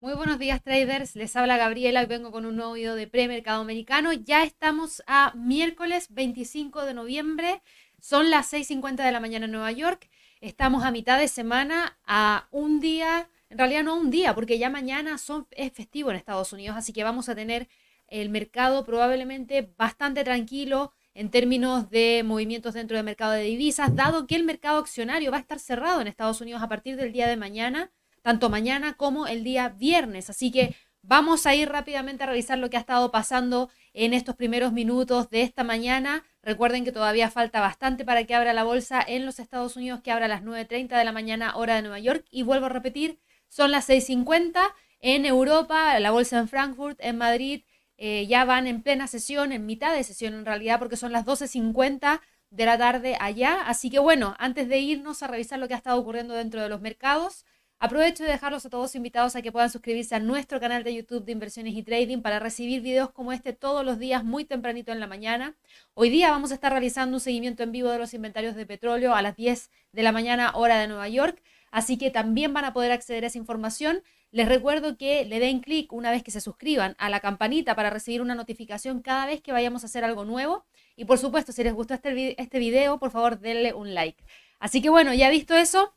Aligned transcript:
Muy 0.00 0.14
buenos 0.14 0.38
días 0.38 0.62
traders, 0.62 1.16
les 1.16 1.34
habla 1.34 1.56
Gabriela 1.56 2.04
y 2.04 2.06
vengo 2.06 2.30
con 2.30 2.46
un 2.46 2.54
nuevo 2.54 2.74
video 2.74 2.94
de 2.94 3.08
premercado 3.08 3.60
americano. 3.60 4.12
Ya 4.12 4.44
estamos 4.44 5.02
a 5.08 5.32
miércoles 5.34 6.06
25 6.10 6.84
de 6.84 6.94
noviembre, 6.94 7.62
son 7.98 8.30
las 8.30 8.52
6.50 8.52 9.04
de 9.04 9.10
la 9.10 9.18
mañana 9.18 9.46
en 9.46 9.50
Nueva 9.50 9.72
York. 9.72 10.08
Estamos 10.40 10.84
a 10.84 10.92
mitad 10.92 11.18
de 11.18 11.26
semana, 11.26 11.98
a 12.06 12.46
un 12.52 12.78
día, 12.78 13.28
en 13.50 13.58
realidad 13.58 13.82
no 13.82 13.96
un 13.96 14.12
día, 14.12 14.36
porque 14.36 14.56
ya 14.56 14.70
mañana 14.70 15.18
son, 15.18 15.48
es 15.50 15.72
festivo 15.72 16.10
en 16.10 16.16
Estados 16.16 16.52
Unidos, 16.52 16.76
así 16.76 16.92
que 16.92 17.02
vamos 17.02 17.28
a 17.28 17.34
tener 17.34 17.68
el 18.06 18.28
mercado 18.28 18.84
probablemente 18.84 19.68
bastante 19.76 20.22
tranquilo 20.22 20.92
en 21.12 21.28
términos 21.28 21.90
de 21.90 22.22
movimientos 22.24 22.74
dentro 22.74 22.96
del 22.96 23.04
mercado 23.04 23.32
de 23.32 23.42
divisas, 23.42 23.96
dado 23.96 24.28
que 24.28 24.36
el 24.36 24.44
mercado 24.44 24.78
accionario 24.78 25.32
va 25.32 25.38
a 25.38 25.40
estar 25.40 25.58
cerrado 25.58 26.00
en 26.00 26.06
Estados 26.06 26.40
Unidos 26.40 26.62
a 26.62 26.68
partir 26.68 26.94
del 26.94 27.12
día 27.12 27.26
de 27.26 27.36
mañana 27.36 27.90
tanto 28.22 28.50
mañana 28.50 28.94
como 28.94 29.26
el 29.26 29.44
día 29.44 29.68
viernes. 29.68 30.30
Así 30.30 30.50
que 30.50 30.74
vamos 31.02 31.46
a 31.46 31.54
ir 31.54 31.68
rápidamente 31.68 32.24
a 32.24 32.26
revisar 32.26 32.58
lo 32.58 32.70
que 32.70 32.76
ha 32.76 32.80
estado 32.80 33.10
pasando 33.10 33.70
en 33.94 34.14
estos 34.14 34.36
primeros 34.36 34.72
minutos 34.72 35.30
de 35.30 35.42
esta 35.42 35.64
mañana. 35.64 36.24
Recuerden 36.42 36.84
que 36.84 36.92
todavía 36.92 37.30
falta 37.30 37.60
bastante 37.60 38.04
para 38.04 38.24
que 38.24 38.34
abra 38.34 38.52
la 38.52 38.64
bolsa 38.64 39.02
en 39.06 39.26
los 39.26 39.38
Estados 39.38 39.76
Unidos, 39.76 40.00
que 40.02 40.12
abra 40.12 40.26
a 40.26 40.28
las 40.28 40.42
9.30 40.42 40.96
de 40.96 41.04
la 41.04 41.12
mañana 41.12 41.56
hora 41.56 41.76
de 41.76 41.82
Nueva 41.82 41.98
York. 41.98 42.24
Y 42.30 42.42
vuelvo 42.42 42.66
a 42.66 42.70
repetir, 42.70 43.18
son 43.48 43.70
las 43.70 43.88
6.50 43.88 44.72
en 45.00 45.26
Europa, 45.26 45.98
la 45.98 46.10
bolsa 46.10 46.38
en 46.38 46.48
Frankfurt, 46.48 46.98
en 47.00 47.18
Madrid. 47.18 47.62
Eh, 47.96 48.26
ya 48.28 48.44
van 48.44 48.66
en 48.66 48.82
plena 48.82 49.08
sesión, 49.08 49.50
en 49.52 49.66
mitad 49.66 49.92
de 49.94 50.04
sesión 50.04 50.34
en 50.34 50.46
realidad, 50.46 50.78
porque 50.78 50.96
son 50.96 51.12
las 51.12 51.24
12.50 51.24 52.20
de 52.50 52.66
la 52.66 52.78
tarde 52.78 53.16
allá. 53.20 53.62
Así 53.66 53.90
que 53.90 53.98
bueno, 53.98 54.36
antes 54.38 54.68
de 54.68 54.78
irnos 54.78 55.22
a 55.22 55.26
revisar 55.26 55.58
lo 55.58 55.68
que 55.68 55.74
ha 55.74 55.78
estado 55.78 55.98
ocurriendo 55.98 56.34
dentro 56.34 56.62
de 56.62 56.68
los 56.68 56.80
mercados, 56.80 57.44
Aprovecho 57.80 58.24
de 58.24 58.30
dejarlos 58.30 58.66
a 58.66 58.70
todos 58.70 58.96
invitados 58.96 59.36
a 59.36 59.42
que 59.42 59.52
puedan 59.52 59.70
suscribirse 59.70 60.16
a 60.16 60.18
nuestro 60.18 60.58
canal 60.58 60.82
de 60.82 60.92
YouTube 60.92 61.24
de 61.24 61.30
inversiones 61.30 61.74
y 61.74 61.84
trading 61.84 62.22
para 62.22 62.40
recibir 62.40 62.80
videos 62.80 63.12
como 63.12 63.32
este 63.32 63.52
todos 63.52 63.84
los 63.84 64.00
días 64.00 64.24
muy 64.24 64.44
tempranito 64.44 64.90
en 64.90 64.98
la 64.98 65.06
mañana. 65.06 65.54
Hoy 65.94 66.10
día 66.10 66.32
vamos 66.32 66.50
a 66.50 66.54
estar 66.54 66.72
realizando 66.72 67.18
un 67.18 67.20
seguimiento 67.20 67.62
en 67.62 67.70
vivo 67.70 67.88
de 67.90 67.98
los 67.98 68.14
inventarios 68.14 68.56
de 68.56 68.66
petróleo 68.66 69.14
a 69.14 69.22
las 69.22 69.36
10 69.36 69.70
de 69.92 70.02
la 70.02 70.10
mañana 70.10 70.50
hora 70.56 70.80
de 70.80 70.88
Nueva 70.88 71.08
York, 71.08 71.40
así 71.70 71.98
que 71.98 72.10
también 72.10 72.52
van 72.52 72.64
a 72.64 72.72
poder 72.72 72.90
acceder 72.90 73.22
a 73.22 73.28
esa 73.28 73.38
información. 73.38 74.02
Les 74.32 74.48
recuerdo 74.48 74.96
que 74.96 75.24
le 75.24 75.38
den 75.38 75.60
clic 75.60 75.92
una 75.92 76.10
vez 76.10 76.24
que 76.24 76.32
se 76.32 76.40
suscriban 76.40 76.96
a 76.98 77.08
la 77.08 77.20
campanita 77.20 77.76
para 77.76 77.90
recibir 77.90 78.22
una 78.22 78.34
notificación 78.34 79.02
cada 79.02 79.24
vez 79.26 79.40
que 79.40 79.52
vayamos 79.52 79.84
a 79.84 79.86
hacer 79.86 80.02
algo 80.02 80.24
nuevo. 80.24 80.66
Y 80.96 81.04
por 81.04 81.18
supuesto, 81.18 81.52
si 81.52 81.62
les 81.62 81.74
gustó 81.74 81.94
este, 81.94 82.42
este 82.42 82.58
video, 82.58 82.98
por 82.98 83.12
favor 83.12 83.38
denle 83.38 83.72
un 83.72 83.94
like. 83.94 84.24
Así 84.58 84.82
que 84.82 84.90
bueno, 84.90 85.14
ya 85.14 85.30
visto 85.30 85.54
eso, 85.54 85.94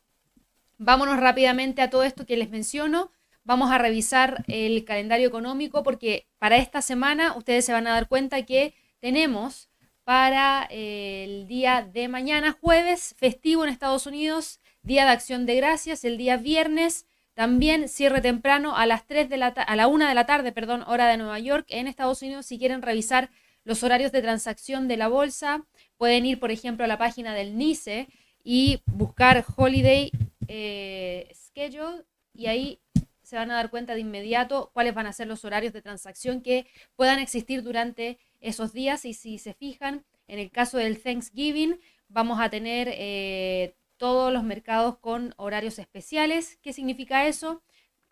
Vámonos 0.84 1.20
rápidamente 1.20 1.80
a 1.80 1.90
todo 1.90 2.02
esto 2.02 2.26
que 2.26 2.36
les 2.36 2.50
menciono. 2.50 3.12
Vamos 3.44 3.70
a 3.70 3.78
revisar 3.78 4.42
el 4.48 4.84
calendario 4.84 5.28
económico 5.28 5.84
porque 5.84 6.26
para 6.40 6.56
esta 6.56 6.82
semana 6.82 7.36
ustedes 7.36 7.64
se 7.64 7.72
van 7.72 7.86
a 7.86 7.92
dar 7.92 8.08
cuenta 8.08 8.42
que 8.42 8.74
tenemos 8.98 9.70
para 10.02 10.66
eh, 10.70 11.22
el 11.22 11.46
día 11.46 11.82
de 11.82 12.08
mañana, 12.08 12.58
jueves, 12.60 13.14
festivo 13.16 13.62
en 13.62 13.70
Estados 13.70 14.08
Unidos, 14.08 14.58
Día 14.82 15.04
de 15.04 15.12
Acción 15.12 15.46
de 15.46 15.54
Gracias, 15.54 16.02
el 16.02 16.18
día 16.18 16.36
viernes, 16.36 17.06
también 17.34 17.88
cierre 17.88 18.20
temprano 18.20 18.76
a 18.76 18.84
las 18.84 19.06
3 19.06 19.28
de 19.28 19.36
la 19.36 19.46
a 19.46 19.76
la 19.76 19.86
1 19.86 20.08
de 20.08 20.14
la 20.16 20.26
tarde, 20.26 20.50
perdón, 20.50 20.82
hora 20.88 21.06
de 21.06 21.16
Nueva 21.16 21.38
York, 21.38 21.66
en 21.68 21.86
Estados 21.86 22.22
Unidos, 22.22 22.46
si 22.46 22.58
quieren 22.58 22.82
revisar 22.82 23.30
los 23.62 23.84
horarios 23.84 24.10
de 24.10 24.20
transacción 24.20 24.88
de 24.88 24.96
la 24.96 25.06
bolsa, 25.06 25.64
pueden 25.96 26.26
ir, 26.26 26.40
por 26.40 26.50
ejemplo, 26.50 26.84
a 26.84 26.88
la 26.88 26.98
página 26.98 27.34
del 27.34 27.56
NICE 27.56 28.08
y 28.42 28.82
buscar 28.86 29.44
Holiday 29.54 30.10
eh, 30.54 31.32
schedule 31.32 32.04
y 32.34 32.44
ahí 32.44 32.78
se 33.22 33.36
van 33.36 33.50
a 33.50 33.54
dar 33.54 33.70
cuenta 33.70 33.94
de 33.94 34.00
inmediato 34.00 34.70
cuáles 34.74 34.92
van 34.92 35.06
a 35.06 35.12
ser 35.14 35.26
los 35.26 35.46
horarios 35.46 35.72
de 35.72 35.80
transacción 35.80 36.42
que 36.42 36.66
puedan 36.94 37.20
existir 37.20 37.62
durante 37.62 38.18
esos 38.40 38.74
días. 38.74 39.06
Y 39.06 39.14
si 39.14 39.38
se 39.38 39.54
fijan, 39.54 40.04
en 40.28 40.38
el 40.38 40.50
caso 40.50 40.76
del 40.76 41.02
Thanksgiving, 41.02 41.80
vamos 42.08 42.38
a 42.38 42.50
tener 42.50 42.90
eh, 42.92 43.74
todos 43.96 44.30
los 44.30 44.42
mercados 44.42 44.98
con 44.98 45.32
horarios 45.38 45.78
especiales. 45.78 46.58
¿Qué 46.60 46.74
significa 46.74 47.26
eso? 47.26 47.62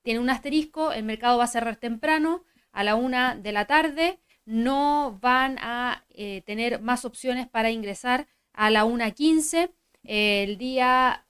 Tiene 0.00 0.20
un 0.20 0.30
asterisco, 0.30 0.92
el 0.92 1.04
mercado 1.04 1.36
va 1.36 1.44
a 1.44 1.48
cerrar 1.48 1.76
temprano, 1.76 2.44
a 2.72 2.84
la 2.84 2.94
una 2.94 3.36
de 3.36 3.52
la 3.52 3.66
tarde. 3.66 4.18
No 4.46 5.18
van 5.20 5.58
a 5.60 6.06
eh, 6.08 6.40
tener 6.46 6.80
más 6.80 7.04
opciones 7.04 7.46
para 7.48 7.70
ingresar 7.70 8.28
a 8.54 8.70
la 8.70 8.86
1.15. 8.86 9.70
el 10.04 10.56
día 10.56 11.26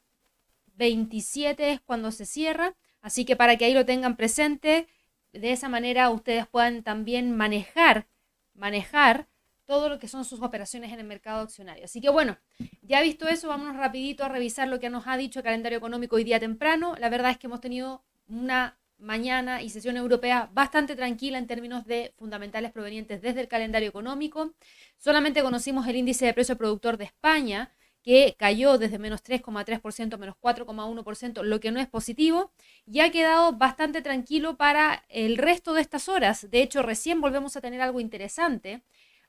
27 0.80 1.72
es 1.72 1.80
cuando 1.80 2.10
se 2.10 2.26
cierra, 2.26 2.74
así 3.02 3.24
que 3.24 3.36
para 3.36 3.56
que 3.56 3.66
ahí 3.66 3.74
lo 3.74 3.84
tengan 3.84 4.16
presente, 4.16 4.88
de 5.32 5.52
esa 5.52 5.68
manera 5.68 6.10
ustedes 6.10 6.46
puedan 6.48 6.82
también 6.82 7.36
manejar, 7.36 8.08
manejar 8.54 9.28
todo 9.66 9.88
lo 9.88 10.00
que 10.00 10.08
son 10.08 10.24
sus 10.24 10.40
operaciones 10.40 10.92
en 10.92 10.98
el 10.98 11.06
mercado 11.06 11.42
accionario. 11.42 11.84
Así 11.84 12.00
que 12.00 12.08
bueno, 12.08 12.38
ya 12.82 13.00
visto 13.02 13.28
eso, 13.28 13.46
vámonos 13.46 13.76
rapidito 13.76 14.24
a 14.24 14.28
revisar 14.28 14.66
lo 14.66 14.80
que 14.80 14.90
nos 14.90 15.06
ha 15.06 15.16
dicho 15.16 15.38
el 15.38 15.44
calendario 15.44 15.78
económico 15.78 16.16
hoy 16.16 16.24
día 16.24 16.40
temprano. 16.40 16.96
La 16.98 17.08
verdad 17.08 17.30
es 17.30 17.38
que 17.38 17.46
hemos 17.46 17.60
tenido 17.60 18.02
una 18.26 18.80
mañana 18.98 19.62
y 19.62 19.70
sesión 19.70 19.96
europea 19.96 20.50
bastante 20.52 20.96
tranquila 20.96 21.38
en 21.38 21.46
términos 21.46 21.86
de 21.86 22.12
fundamentales 22.16 22.72
provenientes 22.72 23.22
desde 23.22 23.40
el 23.40 23.48
calendario 23.48 23.88
económico. 23.88 24.54
Solamente 24.98 25.42
conocimos 25.42 25.86
el 25.86 25.96
índice 25.96 26.26
de 26.26 26.34
precio 26.34 26.56
productor 26.56 26.96
de 26.96 27.04
España, 27.04 27.70
que 28.02 28.34
cayó 28.38 28.78
desde 28.78 28.98
menos 28.98 29.22
3,3% 29.22 30.18
menos 30.18 30.36
4,1%, 30.40 31.42
lo 31.42 31.60
que 31.60 31.70
no 31.70 31.80
es 31.80 31.88
positivo, 31.88 32.52
y 32.86 33.00
ha 33.00 33.10
quedado 33.10 33.52
bastante 33.52 34.02
tranquilo 34.02 34.56
para 34.56 35.04
el 35.08 35.36
resto 35.36 35.74
de 35.74 35.82
estas 35.82 36.08
horas. 36.08 36.50
De 36.50 36.62
hecho, 36.62 36.82
recién 36.82 37.20
volvemos 37.20 37.56
a 37.56 37.60
tener 37.60 37.80
algo 37.80 38.00
interesante 38.00 38.82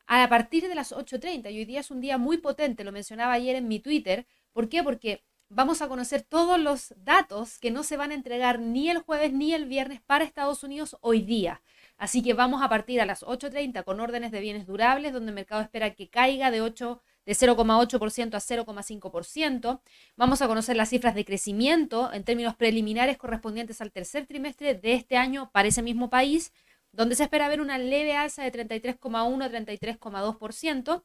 a 0.07 0.27
partir 0.29 0.67
de 0.67 0.75
las 0.75 0.91
8.30, 0.93 1.51
y 1.51 1.59
hoy 1.59 1.65
día 1.65 1.79
es 1.79 1.91
un 1.91 2.01
día 2.01 2.17
muy 2.17 2.37
potente, 2.37 2.83
lo 2.83 2.91
mencionaba 2.91 3.33
ayer 3.33 3.55
en 3.55 3.67
mi 3.67 3.79
Twitter. 3.79 4.25
¿Por 4.51 4.67
qué? 4.67 4.83
Porque 4.83 5.23
vamos 5.49 5.81
a 5.81 5.89
conocer 5.89 6.21
todos 6.21 6.59
los 6.59 6.93
datos 6.97 7.59
que 7.59 7.71
no 7.71 7.83
se 7.83 7.97
van 7.97 8.11
a 8.11 8.15
entregar 8.15 8.59
ni 8.59 8.89
el 8.89 8.99
jueves 8.99 9.33
ni 9.33 9.53
el 9.53 9.65
viernes 9.65 10.01
para 10.01 10.23
Estados 10.23 10.63
Unidos 10.63 10.97
hoy 11.01 11.21
día. 11.21 11.61
Así 11.97 12.23
que 12.23 12.33
vamos 12.33 12.61
a 12.61 12.69
partir 12.69 13.01
a 13.01 13.05
las 13.05 13.23
8.30 13.23 13.83
con 13.83 13.99
órdenes 13.99 14.31
de 14.31 14.39
bienes 14.39 14.65
durables, 14.65 15.13
donde 15.13 15.29
el 15.29 15.35
mercado 15.35 15.61
espera 15.61 15.93
que 15.93 16.09
caiga 16.09 16.51
de 16.51 16.61
8 16.61 17.01
de 17.25 17.33
0,8% 17.33 18.35
a 18.35 18.39
0,5%. 18.39 19.81
Vamos 20.15 20.41
a 20.41 20.47
conocer 20.47 20.75
las 20.75 20.89
cifras 20.89 21.15
de 21.15 21.25
crecimiento 21.25 22.11
en 22.13 22.23
términos 22.23 22.55
preliminares 22.55 23.17
correspondientes 23.17 23.81
al 23.81 23.91
tercer 23.91 24.25
trimestre 24.25 24.75
de 24.75 24.93
este 24.93 25.17
año 25.17 25.51
para 25.51 25.67
ese 25.67 25.81
mismo 25.81 26.09
país, 26.09 26.53
donde 26.91 27.15
se 27.15 27.23
espera 27.23 27.47
ver 27.47 27.61
una 27.61 27.77
leve 27.77 28.15
alza 28.15 28.43
de 28.43 28.51
33,1 28.51 29.43
a 29.43 29.49
33,2%. 29.49 31.03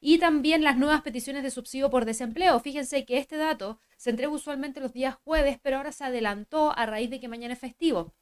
Y 0.00 0.18
también 0.18 0.62
las 0.62 0.76
nuevas 0.76 1.00
peticiones 1.00 1.42
de 1.42 1.50
subsidio 1.50 1.88
por 1.88 2.04
desempleo. 2.04 2.60
Fíjense 2.60 3.06
que 3.06 3.16
este 3.16 3.36
dato 3.36 3.80
se 3.96 4.10
entrega 4.10 4.30
usualmente 4.30 4.80
los 4.80 4.92
días 4.92 5.14
jueves, 5.24 5.58
pero 5.62 5.78
ahora 5.78 5.92
se 5.92 6.04
adelantó 6.04 6.76
a 6.76 6.84
raíz 6.84 7.08
de 7.08 7.20
que 7.20 7.28
mañana 7.28 7.54
es 7.54 7.60
festivo. 7.60 8.12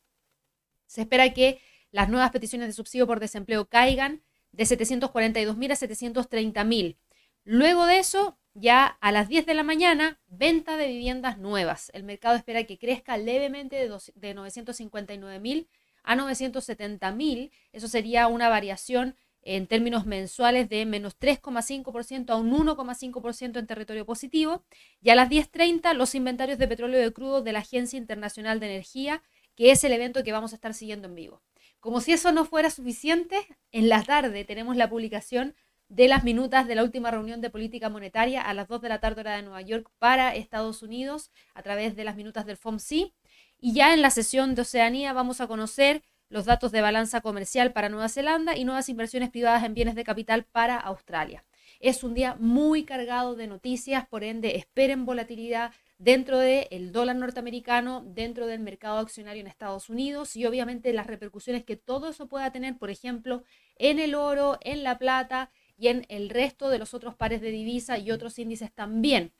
Se 0.87 1.01
espera 1.01 1.33
que 1.35 1.61
las 1.91 2.09
nuevas 2.09 2.31
peticiones 2.31 2.69
de 2.69 2.73
subsidio 2.73 3.09
por 3.09 3.19
desempleo 3.19 3.67
caigan 3.67 4.23
de 4.53 4.65
742.000 4.65 5.73
a 5.73 5.77
730.000. 5.77 6.97
Luego 7.45 7.87
de 7.87 7.99
eso, 7.99 8.39
ya 8.55 8.87
a 9.01 9.13
las 9.13 9.29
10 9.29 9.47
de 9.47 9.55
la 9.55 9.63
mañana, 9.63 10.21
venta 10.29 10.77
de 10.77 10.87
viviendas 10.87 11.39
nuevas. 11.39 11.91
El 11.95 12.05
mercado 12.05 12.37
espera 12.37 12.65
que 12.65 12.79
crezca 12.79 13.17
levemente 13.17 13.77
de, 13.77 13.99
de 14.15 14.35
959 14.35 15.41
mil 15.41 15.69
a 16.05 16.17
970 16.17 17.13
mil. 17.13 17.51
Eso 17.73 17.89
sería 17.89 18.29
una 18.29 18.49
variación 18.49 19.17
en 19.43 19.67
términos 19.67 20.07
mensuales 20.07 20.69
de 20.69 20.87
menos 20.87 21.19
3,5% 21.19 22.31
a 22.31 22.37
un 22.37 22.53
1,5% 22.53 23.59
en 23.59 23.67
territorio 23.67 24.07
positivo. 24.07 24.65
Y 25.01 25.11
a 25.11 25.15
las 25.15 25.29
10.30 25.29 25.95
los 25.95 26.15
inventarios 26.15 26.59
de 26.59 26.69
petróleo 26.69 27.01
de 27.01 27.13
crudo 27.13 27.43
de 27.43 27.53
la 27.53 27.61
Agencia 27.61 27.97
Internacional 27.97 28.61
de 28.61 28.67
Energía, 28.67 29.23
que 29.57 29.71
es 29.73 29.83
el 29.85 29.93
evento 29.93 30.23
que 30.23 30.33
vamos 30.33 30.53
a 30.53 30.57
estar 30.57 30.75
siguiendo 30.75 31.09
en 31.09 31.17
vivo. 31.17 31.43
Como 31.81 32.01
si 32.01 32.13
eso 32.13 32.31
no 32.31 32.45
fuera 32.45 32.71
suficiente, 32.71 33.37
en 33.73 33.89
la 33.89 34.05
tarde 34.05 34.45
tenemos 34.45 34.77
la 34.77 34.89
publicación 34.89 35.57
de 35.93 36.09
las 36.09 36.25
minutas 36.25 36.67
de 36.67 36.75
la 36.75 36.85
última 36.85 37.11
reunión 37.11 37.43
de 37.43 37.51
política 37.51 37.91
monetaria 37.91 38.41
a 38.41 38.55
las 38.55 38.67
2 38.67 38.81
de 38.81 38.89
la 38.89 38.99
tarde 38.99 39.21
hora 39.21 39.37
de 39.37 39.43
Nueva 39.43 39.61
York 39.61 39.91
para 39.99 40.35
Estados 40.35 40.83
Unidos 40.83 41.31
a 41.53 41.63
través 41.63 41.97
de 41.97 42.05
las 42.05 42.17
minutas 42.17 42.47
del 42.47 42.57
FOMC. 42.57 43.13
Y 43.61 43.75
ya 43.75 43.93
en 43.93 44.01
la 44.01 44.09
sesión 44.09 44.55
de 44.55 44.63
Oceanía 44.63 45.13
vamos 45.13 45.43
a 45.43 45.47
conocer 45.47 46.03
los 46.31 46.47
datos 46.47 46.73
de 46.73 46.81
balanza 46.81 47.21
comercial 47.21 47.75
para 47.75 47.91
Nueva 47.91 48.09
Zelanda 48.09 48.57
y 48.57 48.65
nuevas 48.65 48.89
inversiones 48.89 49.29
privadas 49.29 49.65
en 49.65 49.75
bienes 49.75 49.95
de 49.95 50.03
capital 50.03 50.45
para 50.45 50.79
Australia. 50.79 51.45
Es 51.79 52.03
un 52.03 52.15
día 52.15 52.37
muy 52.41 52.85
cargado 52.85 53.35
de 53.35 53.47
noticias, 53.47 54.09
por 54.09 54.25
ende 54.25 54.57
esperen 54.57 55.05
volatilidad 55.05 55.73
dentro 55.99 56.39
del 56.39 56.91
dólar 56.91 57.17
norteamericano, 57.17 58.03
dentro 58.07 58.47
del 58.47 58.61
mercado 58.61 58.99
accionario 58.99 59.43
en 59.43 59.47
Estados 59.47 59.91
Unidos 59.91 60.37
y 60.37 60.47
obviamente 60.47 60.95
las 60.95 61.07
repercusiones 61.07 61.65
que 61.65 61.77
todo 61.77 62.09
eso 62.09 62.29
pueda 62.29 62.51
tener, 62.51 62.79
por 62.79 62.89
ejemplo, 62.89 63.45
en 63.77 63.99
el 63.99 64.15
oro, 64.15 64.59
en 64.63 64.85
la 64.85 64.99
plata 64.99 65.51
y 65.83 65.89
en 65.89 66.07
el 66.09 66.31
resto 66.31 66.69
de 66.69 66.79
los 66.79 66.95
otros 66.95 67.17
pares 67.17 67.41
de 67.41 67.51
divisa 67.51 67.99
y 67.99 68.13
otros 68.13 68.39
índices 68.39 68.73
también. 68.73 69.33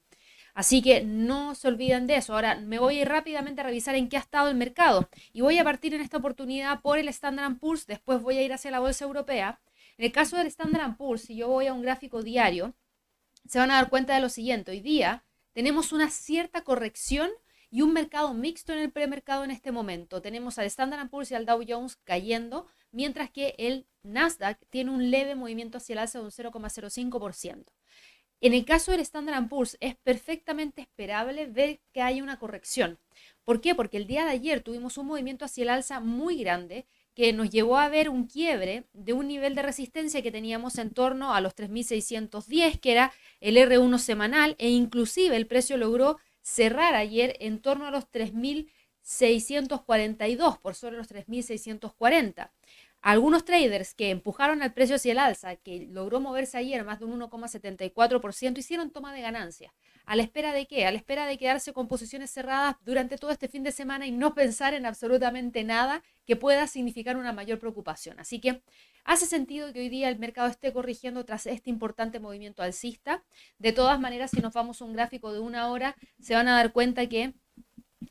Así 0.55 0.83
que 0.83 1.05
no 1.05 1.55
se 1.55 1.69
olviden 1.69 2.09
de 2.09 2.17
eso. 2.17 2.35
Ahora 2.35 2.57
me 2.57 2.81
voy 2.81 2.99
a 2.99 3.03
ir 3.03 3.09
rápidamente 3.09 3.61
a 3.61 3.65
revisar 3.65 3.95
en 3.95 4.09
qué 4.09 4.17
ha 4.17 4.21
estado 4.21 4.49
el 4.49 4.57
mercado 4.57 5.09
y 5.33 5.41
voy 5.41 5.59
a 5.59 5.65
partir 5.65 5.95
en 5.95 6.01
esta 6.01 6.17
oportunidad 6.17 6.81
por 6.81 6.99
el 6.99 7.07
Standard 7.07 7.59
Poor's, 7.59 7.87
después 7.87 8.21
voy 8.21 8.39
a 8.39 8.43
ir 8.43 8.53
hacia 8.53 8.73
la 8.73 8.81
bolsa 8.81 9.05
europea. 9.05 9.61
En 9.99 10.05
el 10.05 10.11
caso 10.11 10.37
del 10.37 10.49
Standard 10.49 10.97
Poor's, 10.97 11.23
si 11.23 11.37
yo 11.37 11.47
voy 11.47 11.69
a 11.69 11.73
un 11.73 11.83
gráfico 11.83 12.25
diario, 12.25 12.75
se 13.47 13.61
van 13.61 13.71
a 13.71 13.75
dar 13.75 13.89
cuenta 13.89 14.17
de 14.17 14.21
lo 14.21 14.29
siguiente. 14.29 14.73
Hoy 14.73 14.81
día 14.81 15.23
tenemos 15.53 15.93
una 15.93 16.11
cierta 16.11 16.65
corrección 16.65 17.31
y 17.71 17.83
un 17.83 17.93
mercado 17.93 18.35
mixto 18.35 18.73
en 18.73 18.81
el 18.81 18.91
premercado 18.91 19.45
en 19.45 19.53
este 19.53 19.71
momento. 19.71 20.21
Tenemos 20.21 20.59
al 20.59 20.67
Standard 20.67 21.09
Poor's 21.09 21.31
y 21.31 21.37
al 21.37 21.47
Dow 21.47 21.63
Jones 21.67 22.01
cayendo, 22.03 22.67
mientras 22.93 23.31
que 23.31 23.55
el 23.59 23.87
Nasdaq 24.03 24.59
tiene 24.71 24.91
un 24.91 25.11
leve 25.11 25.35
movimiento 25.35 25.79
hacia 25.79 25.95
el 25.95 25.99
alza 25.99 26.19
de 26.19 26.25
un 26.25 26.31
0,05%. 26.31 27.65
En 28.41 28.55
el 28.55 28.65
caso 28.65 28.91
del 28.91 29.01
Standard 29.01 29.49
Poor's 29.49 29.77
es 29.81 29.95
perfectamente 29.97 30.83
esperable 30.83 31.47
ver 31.47 31.81
que 31.93 32.03
haya 32.03 32.23
una 32.23 32.39
corrección. 32.39 32.99
¿Por 33.45 33.61
qué? 33.61 33.75
Porque 33.75 33.97
el 33.97 34.09
día 34.09 34.25
de 34.25 34.33
ayer 34.33 34.63
tuvimos 34.63 34.99
un 34.99 35.07
movimiento 35.07 35.45
hacia 35.45 35.63
el 35.63 35.71
alza 35.71 36.01
muy 36.01 36.37
grande 36.39 36.87
que 37.15 37.33
nos 37.33 37.51
llevó 37.51 37.79
a 37.79 37.89
ver 37.89 38.09
un 38.09 38.27
quiebre 38.27 38.85
de 38.95 39.13
un 39.13 39.29
nivel 39.29 39.55
de 39.55 39.63
resistencia 39.63 40.23
que 40.23 40.33
teníamos 40.33 40.79
en 40.79 40.91
torno 40.91 41.35
a 41.35 41.41
los 41.41 41.55
3.610, 41.55 42.81
que 42.81 42.93
era 42.93 43.13
el 43.41 43.57
R1 43.57 43.99
semanal, 43.99 44.57
e 44.59 44.71
inclusive 44.71 45.37
el 45.37 45.47
precio 45.47 45.77
logró 45.77 46.19
cerrar 46.41 46.95
ayer 46.95 47.37
en 47.39 47.61
torno 47.61 47.87
a 47.87 47.91
los 47.91 48.11
3.642, 49.05 50.59
por 50.61 50.75
sobre 50.75 50.97
los 50.97 51.11
3.640. 51.11 52.51
Algunos 53.03 53.45
traders 53.45 53.95
que 53.95 54.11
empujaron 54.11 54.63
al 54.63 54.73
precio 54.75 54.95
hacia 54.95 55.11
el 55.11 55.19
alza, 55.19 55.57
que 55.57 55.89
logró 55.91 56.21
moverse 56.21 56.57
ayer 56.57 56.85
más 56.85 57.01
de 57.01 57.07
un 57.07 57.21
1,74%, 57.21 58.59
hicieron 58.59 58.91
toma 58.91 59.13
de 59.13 59.21
ganancia. 59.21 59.75
¿A 60.05 60.15
la 60.15 60.23
espera 60.23 60.53
de 60.53 60.69
qué? 60.69 60.87
A 60.87 60.93
la 60.93 60.99
espera 60.99 61.27
de 61.27 61.37
quedarse 61.37 61.73
con 61.73 61.89
posiciones 61.89 62.31
cerradas 62.31 62.77
durante 62.85 63.19
todo 63.19 63.33
este 63.33 63.49
fin 63.49 63.65
de 63.65 63.73
semana 63.73 64.07
y 64.07 64.13
no 64.13 64.37
pensar 64.37 64.73
en 64.75 64.87
absolutamente 64.87 65.65
nada 65.65 66.05
que 66.27 66.37
pueda 66.37 66.69
significar 66.69 67.17
una 67.17 67.33
mayor 67.33 67.59
preocupación. 67.59 68.21
Así 68.21 68.41
que 68.41 68.63
hace 69.03 69.27
sentido 69.27 69.73
que 69.73 69.81
hoy 69.81 69.89
día 69.89 70.09
el 70.09 70.21
mercado 70.21 70.47
esté 70.47 70.73
corrigiendo 70.73 71.25
tras 71.25 71.47
este 71.47 71.71
importante 71.71 72.21
movimiento 72.21 72.63
alcista. 72.63 73.25
De 73.59 73.73
todas 73.73 73.99
maneras, 73.99 74.31
si 74.31 74.41
nos 74.41 74.53
vamos 74.53 74.81
a 74.81 74.85
un 74.85 74.93
gráfico 74.93 75.33
de 75.33 75.41
una 75.41 75.73
hora, 75.73 75.97
se 76.21 76.35
van 76.35 76.47
a 76.47 76.55
dar 76.55 76.73
cuenta 76.73 77.09
que 77.09 77.35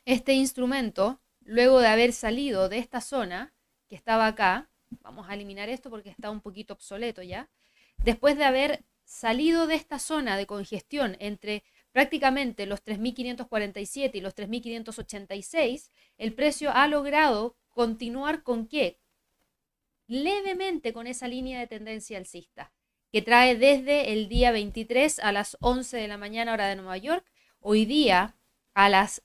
este 0.04 0.32
instrumento, 0.34 1.20
luego 1.40 1.80
de 1.80 1.88
haber 1.88 2.12
salido 2.12 2.68
de 2.68 2.78
esta 2.78 3.00
zona 3.00 3.52
que 3.88 3.96
estaba 3.96 4.26
acá, 4.26 4.70
Vamos 5.00 5.28
a 5.28 5.34
eliminar 5.34 5.68
esto 5.68 5.90
porque 5.90 6.10
está 6.10 6.30
un 6.30 6.40
poquito 6.40 6.74
obsoleto 6.74 7.22
ya. 7.22 7.48
Después 7.98 8.36
de 8.36 8.44
haber 8.44 8.84
salido 9.04 9.66
de 9.66 9.74
esta 9.74 9.98
zona 9.98 10.36
de 10.36 10.46
congestión 10.46 11.16
entre 11.20 11.64
prácticamente 11.92 12.66
los 12.66 12.84
3.547 12.84 14.10
y 14.14 14.20
los 14.20 14.34
3.586, 14.34 15.90
el 16.18 16.34
precio 16.34 16.70
ha 16.72 16.88
logrado 16.88 17.56
continuar 17.70 18.42
con 18.42 18.66
qué? 18.66 18.98
Levemente 20.06 20.92
con 20.92 21.06
esa 21.06 21.28
línea 21.28 21.58
de 21.60 21.66
tendencia 21.66 22.18
alcista, 22.18 22.72
que 23.10 23.22
trae 23.22 23.56
desde 23.56 24.12
el 24.12 24.28
día 24.28 24.52
23 24.52 25.18
a 25.20 25.32
las 25.32 25.56
11 25.60 25.96
de 25.96 26.08
la 26.08 26.18
mañana 26.18 26.52
hora 26.52 26.66
de 26.66 26.76
Nueva 26.76 26.96
York. 26.96 27.24
Hoy 27.60 27.84
día 27.84 28.36
a 28.74 28.88
las 28.88 29.22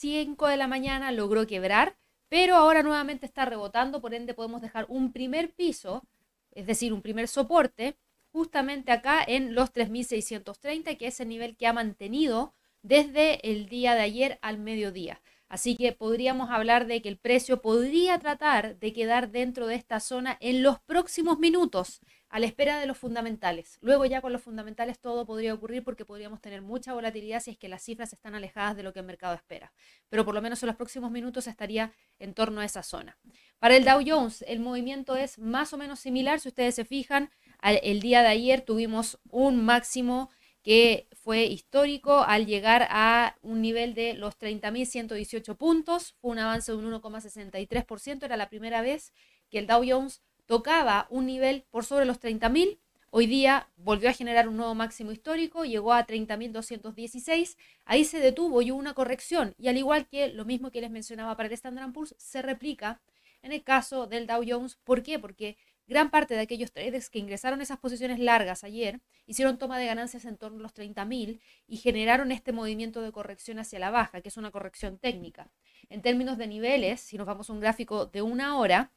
5 0.00 0.46
de 0.46 0.56
la 0.56 0.66
mañana 0.66 1.12
logró 1.12 1.46
quebrar 1.46 1.96
pero 2.30 2.54
ahora 2.54 2.82
nuevamente 2.82 3.26
está 3.26 3.44
rebotando, 3.44 4.00
por 4.00 4.14
ende 4.14 4.34
podemos 4.34 4.62
dejar 4.62 4.86
un 4.88 5.12
primer 5.12 5.52
piso, 5.52 6.06
es 6.52 6.64
decir, 6.64 6.92
un 6.92 7.02
primer 7.02 7.26
soporte, 7.26 7.98
justamente 8.32 8.92
acá 8.92 9.22
en 9.26 9.54
los 9.54 9.72
3.630, 9.72 10.96
que 10.96 11.08
es 11.08 11.18
el 11.18 11.28
nivel 11.28 11.56
que 11.56 11.66
ha 11.66 11.72
mantenido 11.72 12.54
desde 12.82 13.50
el 13.50 13.68
día 13.68 13.96
de 13.96 14.02
ayer 14.02 14.38
al 14.42 14.58
mediodía. 14.58 15.20
Así 15.48 15.76
que 15.76 15.90
podríamos 15.90 16.50
hablar 16.50 16.86
de 16.86 17.02
que 17.02 17.08
el 17.08 17.18
precio 17.18 17.60
podría 17.60 18.20
tratar 18.20 18.78
de 18.78 18.92
quedar 18.92 19.32
dentro 19.32 19.66
de 19.66 19.74
esta 19.74 19.98
zona 19.98 20.36
en 20.38 20.62
los 20.62 20.78
próximos 20.78 21.40
minutos 21.40 22.00
a 22.30 22.38
la 22.38 22.46
espera 22.46 22.78
de 22.78 22.86
los 22.86 22.96
fundamentales. 22.96 23.78
Luego 23.82 24.04
ya 24.04 24.20
con 24.20 24.32
los 24.32 24.40
fundamentales 24.40 25.00
todo 25.00 25.26
podría 25.26 25.52
ocurrir 25.52 25.82
porque 25.82 26.04
podríamos 26.04 26.40
tener 26.40 26.62
mucha 26.62 26.94
volatilidad 26.94 27.40
si 27.40 27.50
es 27.50 27.58
que 27.58 27.68
las 27.68 27.82
cifras 27.82 28.12
están 28.12 28.36
alejadas 28.36 28.76
de 28.76 28.84
lo 28.84 28.92
que 28.92 29.00
el 29.00 29.06
mercado 29.06 29.34
espera. 29.34 29.72
Pero 30.08 30.24
por 30.24 30.34
lo 30.34 30.40
menos 30.40 30.62
en 30.62 30.68
los 30.68 30.76
próximos 30.76 31.10
minutos 31.10 31.48
estaría 31.48 31.92
en 32.20 32.32
torno 32.32 32.60
a 32.60 32.64
esa 32.64 32.84
zona. 32.84 33.18
Para 33.58 33.76
el 33.76 33.84
Dow 33.84 34.00
Jones 34.06 34.44
el 34.46 34.60
movimiento 34.60 35.16
es 35.16 35.38
más 35.38 35.72
o 35.72 35.76
menos 35.76 35.98
similar. 35.98 36.38
Si 36.38 36.48
ustedes 36.48 36.76
se 36.76 36.84
fijan, 36.84 37.30
el 37.62 38.00
día 38.00 38.22
de 38.22 38.28
ayer 38.28 38.60
tuvimos 38.60 39.18
un 39.28 39.64
máximo 39.64 40.30
que 40.62 41.08
fue 41.12 41.44
histórico 41.44 42.20
al 42.20 42.46
llegar 42.46 42.86
a 42.90 43.36
un 43.42 43.60
nivel 43.60 43.94
de 43.94 44.14
los 44.14 44.38
30.118 44.38 45.56
puntos. 45.56 46.14
Fue 46.20 46.30
un 46.30 46.38
avance 46.38 46.70
de 46.70 46.78
un 46.78 46.92
1,63%. 46.92 48.24
Era 48.24 48.36
la 48.36 48.50
primera 48.50 48.82
vez 48.82 49.12
que 49.50 49.58
el 49.58 49.66
Dow 49.66 49.82
Jones 49.84 50.22
tocaba 50.50 51.06
un 51.10 51.26
nivel 51.26 51.64
por 51.70 51.84
sobre 51.84 52.06
los 52.06 52.20
30.000. 52.20 52.80
Hoy 53.10 53.26
día 53.26 53.68
volvió 53.76 54.10
a 54.10 54.12
generar 54.12 54.48
un 54.48 54.56
nuevo 54.56 54.74
máximo 54.74 55.12
histórico, 55.12 55.64
llegó 55.64 55.92
a 55.92 56.04
30.216. 56.04 57.56
Ahí 57.84 58.04
se 58.04 58.18
detuvo 58.18 58.60
y 58.60 58.72
hubo 58.72 58.80
una 58.80 58.94
corrección. 58.94 59.54
Y 59.58 59.68
al 59.68 59.76
igual 59.76 60.08
que 60.08 60.26
lo 60.26 60.44
mismo 60.44 60.72
que 60.72 60.80
les 60.80 60.90
mencionaba 60.90 61.36
para 61.36 61.46
el 61.46 61.52
Standard 61.52 61.92
Poor's, 61.92 62.16
se 62.18 62.42
replica 62.42 63.00
en 63.42 63.52
el 63.52 63.62
caso 63.62 64.08
del 64.08 64.26
Dow 64.26 64.42
Jones. 64.44 64.74
¿Por 64.82 65.04
qué? 65.04 65.20
Porque 65.20 65.56
gran 65.86 66.10
parte 66.10 66.34
de 66.34 66.40
aquellos 66.40 66.72
traders 66.72 67.10
que 67.10 67.20
ingresaron 67.20 67.60
esas 67.60 67.78
posiciones 67.78 68.18
largas 68.18 68.64
ayer 68.64 69.00
hicieron 69.26 69.56
toma 69.56 69.78
de 69.78 69.86
ganancias 69.86 70.24
en 70.24 70.36
torno 70.36 70.58
a 70.58 70.62
los 70.62 70.74
30.000 70.74 71.38
y 71.68 71.76
generaron 71.76 72.32
este 72.32 72.50
movimiento 72.50 73.02
de 73.02 73.12
corrección 73.12 73.60
hacia 73.60 73.78
la 73.78 73.90
baja, 73.90 74.20
que 74.20 74.30
es 74.30 74.36
una 74.36 74.50
corrección 74.50 74.98
técnica. 74.98 75.48
En 75.88 76.02
términos 76.02 76.38
de 76.38 76.48
niveles, 76.48 77.00
si 77.00 77.18
nos 77.18 77.26
vamos 77.28 77.50
a 77.50 77.52
un 77.52 77.60
gráfico 77.60 78.06
de 78.06 78.22
una 78.22 78.58
hora, 78.58 78.90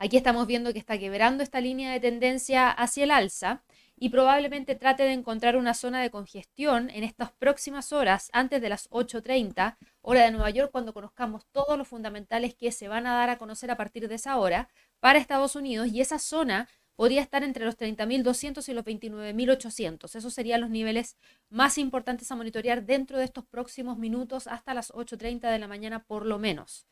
Aquí 0.00 0.16
estamos 0.16 0.46
viendo 0.46 0.72
que 0.72 0.78
está 0.78 0.96
quebrando 0.96 1.42
esta 1.42 1.60
línea 1.60 1.92
de 1.92 1.98
tendencia 1.98 2.70
hacia 2.70 3.02
el 3.02 3.10
alza 3.10 3.64
y 3.96 4.10
probablemente 4.10 4.76
trate 4.76 5.02
de 5.02 5.12
encontrar 5.12 5.56
una 5.56 5.74
zona 5.74 6.00
de 6.00 6.12
congestión 6.12 6.88
en 6.90 7.02
estas 7.02 7.32
próximas 7.32 7.92
horas, 7.92 8.30
antes 8.32 8.62
de 8.62 8.68
las 8.68 8.88
8.30, 8.90 9.76
hora 10.02 10.22
de 10.22 10.30
Nueva 10.30 10.50
York, 10.50 10.70
cuando 10.70 10.94
conozcamos 10.94 11.46
todos 11.50 11.76
los 11.76 11.88
fundamentales 11.88 12.54
que 12.54 12.70
se 12.70 12.86
van 12.86 13.08
a 13.08 13.14
dar 13.14 13.28
a 13.28 13.38
conocer 13.38 13.72
a 13.72 13.76
partir 13.76 14.06
de 14.06 14.14
esa 14.14 14.36
hora 14.38 14.68
para 15.00 15.18
Estados 15.18 15.56
Unidos 15.56 15.88
y 15.88 16.00
esa 16.00 16.20
zona 16.20 16.68
podría 16.94 17.20
estar 17.20 17.42
entre 17.42 17.64
los 17.64 17.76
30.200 17.76 18.68
y 18.68 18.74
los 18.74 18.84
29.800. 18.84 20.14
Esos 20.14 20.32
serían 20.32 20.60
los 20.60 20.70
niveles 20.70 21.16
más 21.48 21.76
importantes 21.76 22.30
a 22.30 22.36
monitorear 22.36 22.84
dentro 22.84 23.18
de 23.18 23.24
estos 23.24 23.44
próximos 23.46 23.98
minutos 23.98 24.46
hasta 24.46 24.74
las 24.74 24.92
8.30 24.92 25.50
de 25.50 25.58
la 25.58 25.66
mañana 25.66 26.04
por 26.04 26.24
lo 26.24 26.38
menos. 26.38 26.86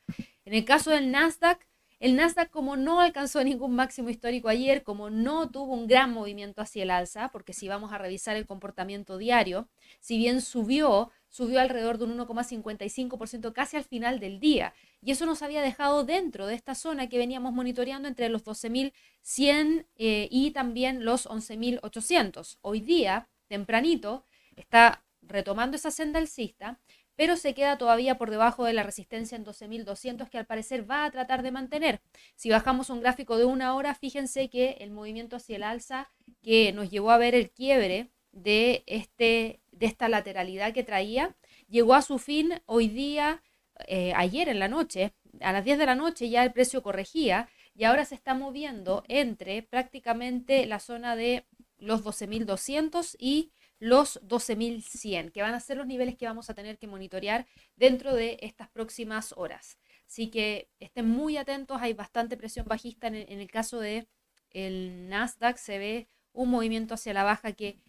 En 0.45 0.55
el 0.55 0.65
caso 0.65 0.91
del 0.91 1.13
Nasdaq, 1.13 1.67
el 1.99 2.15
Nasdaq 2.15 2.51
como 2.51 2.77
no 2.77 3.01
alcanzó 3.01 3.43
ningún 3.43 3.75
máximo 3.75 4.11
histórico 4.11 4.49
ayer, 4.49 4.83
como 4.83 5.09
no 5.09 5.51
tuvo 5.51 5.73
un 5.73 5.87
gran 5.87 6.13
movimiento 6.13 6.61
hacia 6.61 6.83
el 6.83 6.91
alza, 6.91 7.31
porque 7.33 7.55
si 7.55 7.69
vamos 7.69 7.93
a 7.93 7.99
revisar 7.99 8.37
el 8.37 8.47
comportamiento 8.47 9.17
diario, 9.17 9.69
si 10.01 10.19
bien 10.19 10.43
subió, 10.43 11.11
subió 11.31 11.61
alrededor 11.61 11.97
de 11.97 12.05
un 12.05 12.19
1,55% 12.19 13.53
casi 13.53 13.79
al 13.79 13.85
final 13.85 14.21
del 14.21 14.41
día. 14.41 14.75
Y 15.01 15.13
eso 15.13 15.25
nos 15.25 15.43
había 15.43 15.63
dejado 15.63 16.05
dentro 16.05 16.47
de 16.47 16.55
esta 16.55 16.75
zona 16.75 17.09
que 17.09 17.17
veníamos 17.17 17.55
monitoreando 17.55 18.09
entre 18.09 18.29
los 18.29 18.45
12.100 18.45 19.87
eh, 19.97 20.29
y 20.31 20.51
también 20.51 21.05
los 21.05 21.27
11.800. 21.27 22.59
Hoy 22.61 22.81
día, 22.81 23.29
tempranito, 23.49 24.25
está 24.55 25.03
retomando 25.23 25.77
esa 25.77 25.91
senda 25.91 26.19
alcista, 26.19 26.79
pero 27.17 27.37
se 27.37 27.55
queda 27.55 27.79
todavía 27.79 28.19
por 28.19 28.31
debajo 28.31 28.65
de 28.65 28.75
la 28.75 28.83
resistencia 28.83 29.37
en 29.37 29.45
12.200 29.45 30.29
que 30.29 30.39
al 30.39 30.47
parecer 30.47 30.89
va 30.89 31.05
a 31.05 31.11
tratar 31.11 31.43
de 31.43 31.51
mantener. 31.51 32.01
Si 32.35 32.51
bajamos 32.51 32.91
un 32.91 33.01
gráfico 33.01 33.39
de 33.39 33.47
una 33.47 33.75
hora, 33.75 33.95
fíjense 33.95 34.49
que 34.49 34.77
el 34.81 34.91
movimiento 34.91 35.37
hacia 35.37 35.57
el 35.57 35.63
alza 35.63 36.11
que 36.43 36.73
nos 36.73 36.91
llevó 36.91 37.11
a 37.11 37.19
ver 37.19 37.35
el 37.35 37.51
quiebre 37.51 38.11
de, 38.33 38.85
este, 38.87 39.61
de 39.73 39.87
esta 39.87 40.09
lateralidad 40.09 40.73
que 40.73 40.85
traía, 40.85 41.35
llegó 41.69 41.95
a 41.95 42.03
su 42.03 42.19
fin 42.19 42.61
hoy 42.67 42.89
día, 42.89 43.43
eh, 43.87 44.13
ayer 44.15 44.49
en 44.49 44.59
la 44.59 44.69
noche, 44.69 45.15
a 45.41 45.53
las 45.53 45.65
10 45.65 45.79
de 45.79 45.87
la 45.87 45.95
noche 45.95 46.29
ya 46.29 46.45
el 46.45 46.53
precio 46.53 46.83
corregía 46.83 47.49
y 47.75 47.85
ahora 47.85 48.05
se 48.05 48.15
está 48.15 48.35
moviendo 48.35 49.05
entre 49.09 49.63
prácticamente 49.63 50.67
la 50.67 50.81
zona 50.81 51.17
de 51.17 51.45
los 51.79 52.03
12.200 52.05 53.17
y 53.19 53.53
los 53.79 54.21
12.100, 54.23 55.33
que 55.33 55.43
van 55.43 55.55
a 55.55 55.61
ser 55.61 55.77
los 55.77 55.87
niveles 55.87 56.17
que 56.17 56.27
vamos 56.27 56.49
a 56.49 56.55
tener 56.55 56.79
que 56.79 56.87
monitorear 56.87 57.47
dentro 57.77 58.15
de 58.15 58.39
estas 58.43 58.69
próximas 58.69 59.35
horas. 59.37 59.79
Así 60.07 60.31
que 60.31 60.71
estén 60.79 61.09
muy 61.09 61.37
atentos, 61.37 61.79
hay 61.81 61.93
bastante 61.93 62.37
presión 62.37 62.67
bajista 62.67 63.09
en 63.09 63.15
el, 63.15 63.51
caso 63.51 63.81
de 63.81 64.09
el 64.51 65.09
Nasdaq, 65.09 65.59
se 65.59 65.79
ve 65.79 66.09
un 66.33 66.51
movimiento 66.51 66.95
hacia 66.95 67.13
la 67.13 67.25
baja 67.25 67.53
que 67.53 67.81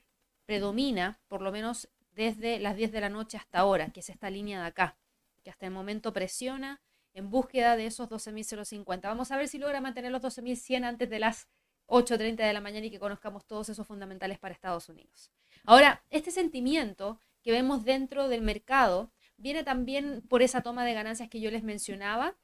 predomina, 0.46 1.22
por 1.28 1.42
lo 1.42 1.52
menos 1.52 1.90
desde 2.12 2.60
las 2.60 2.76
10 2.76 2.92
de 2.92 3.02
la 3.02 3.10
noche 3.10 3.38
hasta 3.38 3.60
ahora, 3.60 3.90
que 3.92 4.00
es 4.00 4.10
esta 4.10 4.30
línea 4.30 4.62
de 4.62 4.68
acá, 4.68 4.98
que 5.44 5.52
hasta 5.52 5.68
el 5.68 5.72
momento 5.72 6.12
presiona 6.14 6.82
en 7.14 7.30
búsqueda 7.30 7.76
de 7.76 7.86
esos 7.86 8.10
12.050. 8.10 9.02
Vamos 9.04 9.32
a 9.32 9.38
ver 9.38 9.48
si 9.48 9.58
logra 9.58 9.82
mantener 9.82 10.12
los 10.12 10.22
12.100 10.22 10.86
antes 10.86 11.10
de 11.10 11.20
las 11.20 11.48
8.30 11.88 12.36
de 12.36 12.54
la 12.54 12.62
mañana 12.62 12.88
y 12.88 12.92
que 12.92 13.00
conozcamos 13.00 13.46
todos 13.46 13.70
esos 13.70 13.86
fundamentales 13.88 14.40
para 14.40 14.54
Estados 14.54 14.90
Unidos. 14.90 15.32
Ahora, 15.68 16.02
este 16.12 16.32
sentimiento 16.32 17.20
que 17.44 17.52
vemos 17.52 17.84
dentro 17.84 18.30
del 18.30 18.42
mercado 18.42 19.12
viene 19.36 19.64
también 19.64 20.24
por 20.30 20.42
esa 20.42 20.62
toma 20.62 20.86
de 20.86 20.94
ganancias 20.94 21.30
que 21.30 21.42
yo 21.42 21.52
les 21.52 21.62
mencionaba 21.62 22.38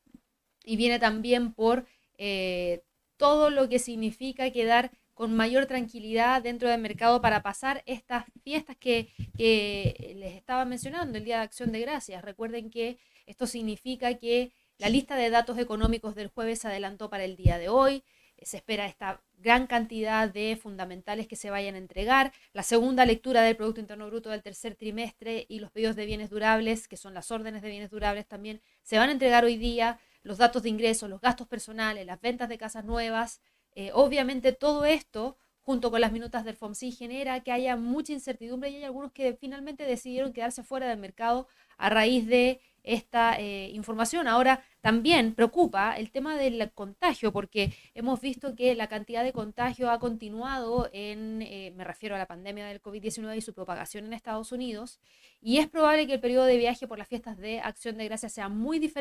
y 0.66 0.76
viene 0.76 1.00
también 1.00 1.54
por 1.54 1.86
eh, 2.18 2.84
todo 3.16 3.50
lo 3.50 3.70
que 3.70 3.80
significa 3.80 4.52
quedar 4.52 4.92
con 5.14 5.34
mayor 5.34 5.68
tranquilidad 5.68 6.42
dentro 6.42 6.68
del 6.68 6.82
mercado 6.82 7.22
para 7.22 7.42
pasar 7.42 7.82
estas 7.86 8.26
fiestas 8.44 8.76
que, 8.76 9.10
que, 9.38 10.16
les 10.18 10.34
estaba 10.34 10.66
mencionando, 10.66 11.18
el 11.18 11.24
Día 11.24 11.38
de 11.38 11.44
Acción 11.44 11.72
de 11.72 11.80
Gracias. 11.80 12.22
Recuerden 12.24 12.70
que 12.70 12.98
esto 13.26 13.48
significa 13.48 14.16
que 14.16 14.52
la 14.80 14.90
lista 14.90 15.16
de 15.16 15.30
datos 15.30 15.58
económicos 15.60 16.14
del 16.14 16.28
jueves 16.28 16.60
se 16.60 16.68
adelantó 16.68 17.10
para 17.10 17.24
el 17.24 17.38
día 17.38 17.58
de 17.58 17.70
hoy. 17.70 18.04
Se 18.42 18.58
espera 18.58 18.88
esta 18.88 19.22
gran 19.38 19.68
cantidad 19.68 20.30
de 20.30 20.58
fundamentales 20.62 21.28
que 21.28 21.36
se 21.36 21.50
vayan 21.50 21.76
a 21.76 21.78
entregar. 21.78 22.34
La 22.52 22.64
segunda 22.64 23.06
lectura 23.06 23.42
del 23.42 23.56
Producto 23.56 23.80
Interno 23.80 24.08
Bruto 24.08 24.30
del 24.30 24.42
tercer 24.42 24.76
trimestre 24.76 25.46
y 25.48 25.60
los 25.60 25.72
pedidos 25.72 25.96
de 25.96 26.06
bienes 26.06 26.30
durables, 26.30 26.88
que 26.88 26.98
son 26.98 27.14
las 27.14 27.32
órdenes 27.32 27.62
de 27.62 27.70
bienes 27.70 27.90
durables 27.90 28.28
también, 28.28 28.62
se 28.82 28.98
van 28.98 29.10
a 29.10 29.14
entregar 29.14 29.46
hoy 29.46 29.58
día. 29.58 30.00
Los 30.24 30.38
datos 30.38 30.64
de 30.64 30.70
ingresos, 30.70 31.10
los 31.10 31.20
gastos 31.20 31.48
personales, 31.48 32.06
las 32.06 32.22
ventas 32.22 32.48
de 32.48 32.58
casas 32.58 32.86
nuevas. 32.86 33.42
Eh, 33.76 33.92
obviamente 33.94 34.54
todo 34.54 34.86
esto 34.86 35.38
junto 35.64 35.92
con 35.92 36.02
las 36.02 36.12
minutas 36.12 36.44
del 36.46 36.56
FOMC 36.56 36.92
genera 36.92 37.40
que 37.42 37.52
haya 37.52 37.76
mucha 37.76 38.14
incertidumbre 38.14 38.70
y 38.70 38.76
hay 38.76 38.84
algunos 38.84 39.12
que 39.12 39.36
finalmente 39.36 39.86
decidieron 39.86 40.34
quedarse 40.34 40.64
fuera 40.64 40.88
del 40.88 41.00
mercado 41.00 41.48
a 41.78 41.90
raíz 41.90 42.28
de 42.28 42.62
esta 42.84 43.40
eh, 43.40 43.70
información. 43.74 44.28
Ahora 44.28 44.64
también 44.82 45.34
preocupa 45.34 45.98
el 45.98 46.12
tema 46.12 46.38
del 46.38 46.72
contagio, 46.74 47.32
porque 47.32 47.74
hemos 47.96 48.20
visto 48.20 48.56
que 48.56 48.76
la 48.76 48.88
cantidad 48.88 49.24
de 49.24 49.32
contagio 49.32 49.90
ha 49.90 50.00
continuado 50.00 50.90
en, 50.92 51.42
eh, 51.42 51.74
me 51.76 51.86
refiero 51.86 52.16
a 52.16 52.18
la 52.18 52.28
pandemia 52.28 52.68
del 52.68 52.82
COVID-19 52.82 53.38
y 53.38 53.42
su 53.42 53.54
propagación 53.54 54.06
en 54.06 54.14
Estados 54.14 54.52
Unidos, 54.52 55.00
y 55.42 55.58
es 55.58 55.70
probable 55.70 56.06
que 56.06 56.14
el 56.14 56.20
periodo 56.20 56.46
de 56.46 56.58
viaje 56.58 56.88
por 56.88 56.98
las 56.98 57.08
fiestas 57.08 57.38
de 57.38 57.60
Acción 57.62 57.98
de 57.98 58.06
Gracias 58.06 58.34
sea 58.34 58.50
muy, 58.50 58.94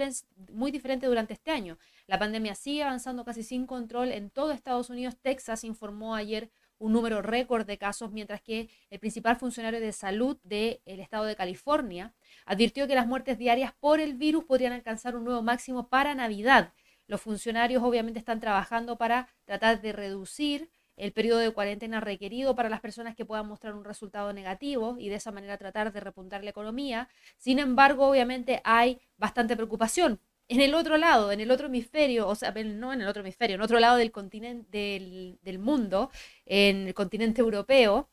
muy 0.53 0.71
diferente 0.71 1.07
durante 1.07 1.35
este 1.35 1.51
año. 1.51 1.79
La 2.07 2.19
pandemia 2.19 2.55
sigue 2.55 2.85
avanzando 2.85 3.25
casi 3.25 3.43
sin 3.43 3.67
control 3.67 4.13
en 4.13 4.31
todo 4.31 4.53
Estados 4.53 4.91
Unidos. 4.91 5.17
Texas 5.21 5.65
informó 5.65 6.15
ayer 6.15 6.51
un 6.83 6.93
número 6.93 7.23
récord 7.23 7.65
de 7.65 7.79
casos, 7.79 8.11
mientras 8.11 8.43
que 8.43 8.69
el 8.91 8.99
principal 8.99 9.37
funcionario 9.37 9.81
de 9.81 9.93
salud 9.93 10.37
del 10.43 10.81
estado 10.85 11.25
de 11.25 11.37
California 11.37 12.13
advirtió 12.45 12.89
que 12.89 12.97
las 12.97 13.07
muertes 13.07 13.39
diarias 13.39 13.73
por 13.79 14.01
el 14.01 14.15
virus 14.15 14.45
podrían 14.45 14.73
alcanzar 14.73 15.15
un 15.15 15.25
nuevo 15.25 15.43
máximo 15.43 15.89
para 15.89 16.15
Navidad. 16.17 16.73
Los 17.07 17.21
funcionarios 17.21 17.85
obviamente 17.85 18.19
están 18.19 18.41
trabajando 18.41 18.99
para 18.99 19.29
tratar 19.45 19.81
de 19.81 19.93
reducir 19.93 20.71
el 20.97 21.13
periodo 21.13 21.39
de 21.39 21.53
cuarentena 21.53 22.01
requerido 22.01 22.57
para 22.57 22.69
las 22.69 22.81
personas 22.81 23.15
que 23.15 23.25
puedan 23.25 23.47
mostrar 23.47 23.75
un 23.75 23.85
resultado 23.85 24.33
negativo 24.33 24.97
y 24.99 25.09
de 25.09 25.17
esa 25.17 25.31
manera 25.31 25.59
tratar 25.59 25.93
de 25.93 26.01
repuntar 26.01 26.43
la 26.43 26.51
economía. 26.51 27.09
Sin 27.39 27.61
embargo, 27.61 28.09
obviamente 28.09 28.61
hay 28.65 29.01
bastante 29.19 29.55
preocupación 29.55 30.21
en 30.53 30.61
el 30.61 30.75
otro 30.75 30.99
lado, 30.99 31.33
en 31.33 31.41
el 31.41 31.51
otro 31.51 31.69
hemisferio, 31.69 32.29
o 32.29 32.35
sea, 32.35 32.53
no 32.53 32.93
en 32.93 33.01
el 33.01 33.09
otro 33.09 33.23
hemisferio, 33.23 33.57
en 33.57 33.63
otro 33.63 33.81
lado 33.81 33.97
del 33.97 34.13
continente 34.13 35.39
del, 35.43 35.59
mundo, 35.59 36.11
en 36.45 36.89
el 36.89 36.95
continente 36.95 37.41
europeo, 37.41 38.11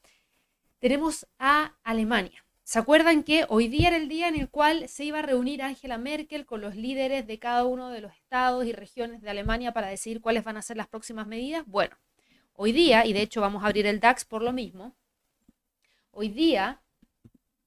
tenemos 0.80 1.28
a 1.38 1.76
Alemania. 1.84 2.46
¿Se 2.64 2.80
acuerdan 2.80 3.24
que 3.24 3.46
hoy 3.50 3.68
día 3.68 3.90
era 3.90 3.98
el 3.98 4.08
día 4.08 4.30
en 4.30 4.40
el 4.40 4.50
cual 4.50 4.88
se 4.88 5.04
iba 5.04 5.20
a 5.20 5.22
reunir 5.22 5.62
Angela 5.62 5.98
Merkel 5.98 6.46
con 6.46 6.62
los 6.62 6.78
líderes 6.78 7.28
de 7.28 7.40
cada 7.40 7.66
uno 7.66 7.90
de 7.90 8.00
los 8.00 8.14
estados 8.14 8.66
y 8.66 8.72
regiones 8.72 9.22
de 9.22 9.30
Alemania 9.30 9.74
para 9.74 9.88
decidir 9.88 10.22
cuáles 10.22 10.46
van 10.46 10.56
a 10.56 10.62
ser 10.62 10.78
las 10.78 10.88
próximas 10.88 11.28
medidas? 11.28 11.66
Bueno, 11.68 11.98
hoy 12.54 12.72
día, 12.72 13.06
y 13.06 13.12
de 13.12 13.22
hecho 13.22 13.42
vamos 13.42 13.64
a 13.64 13.66
abrir 13.66 13.86
el 13.86 14.00
DAX 14.00 14.24
por 14.24 14.44
lo 14.44 14.54
mismo, 14.54 14.96
hoy 16.12 16.30
día 16.30 16.82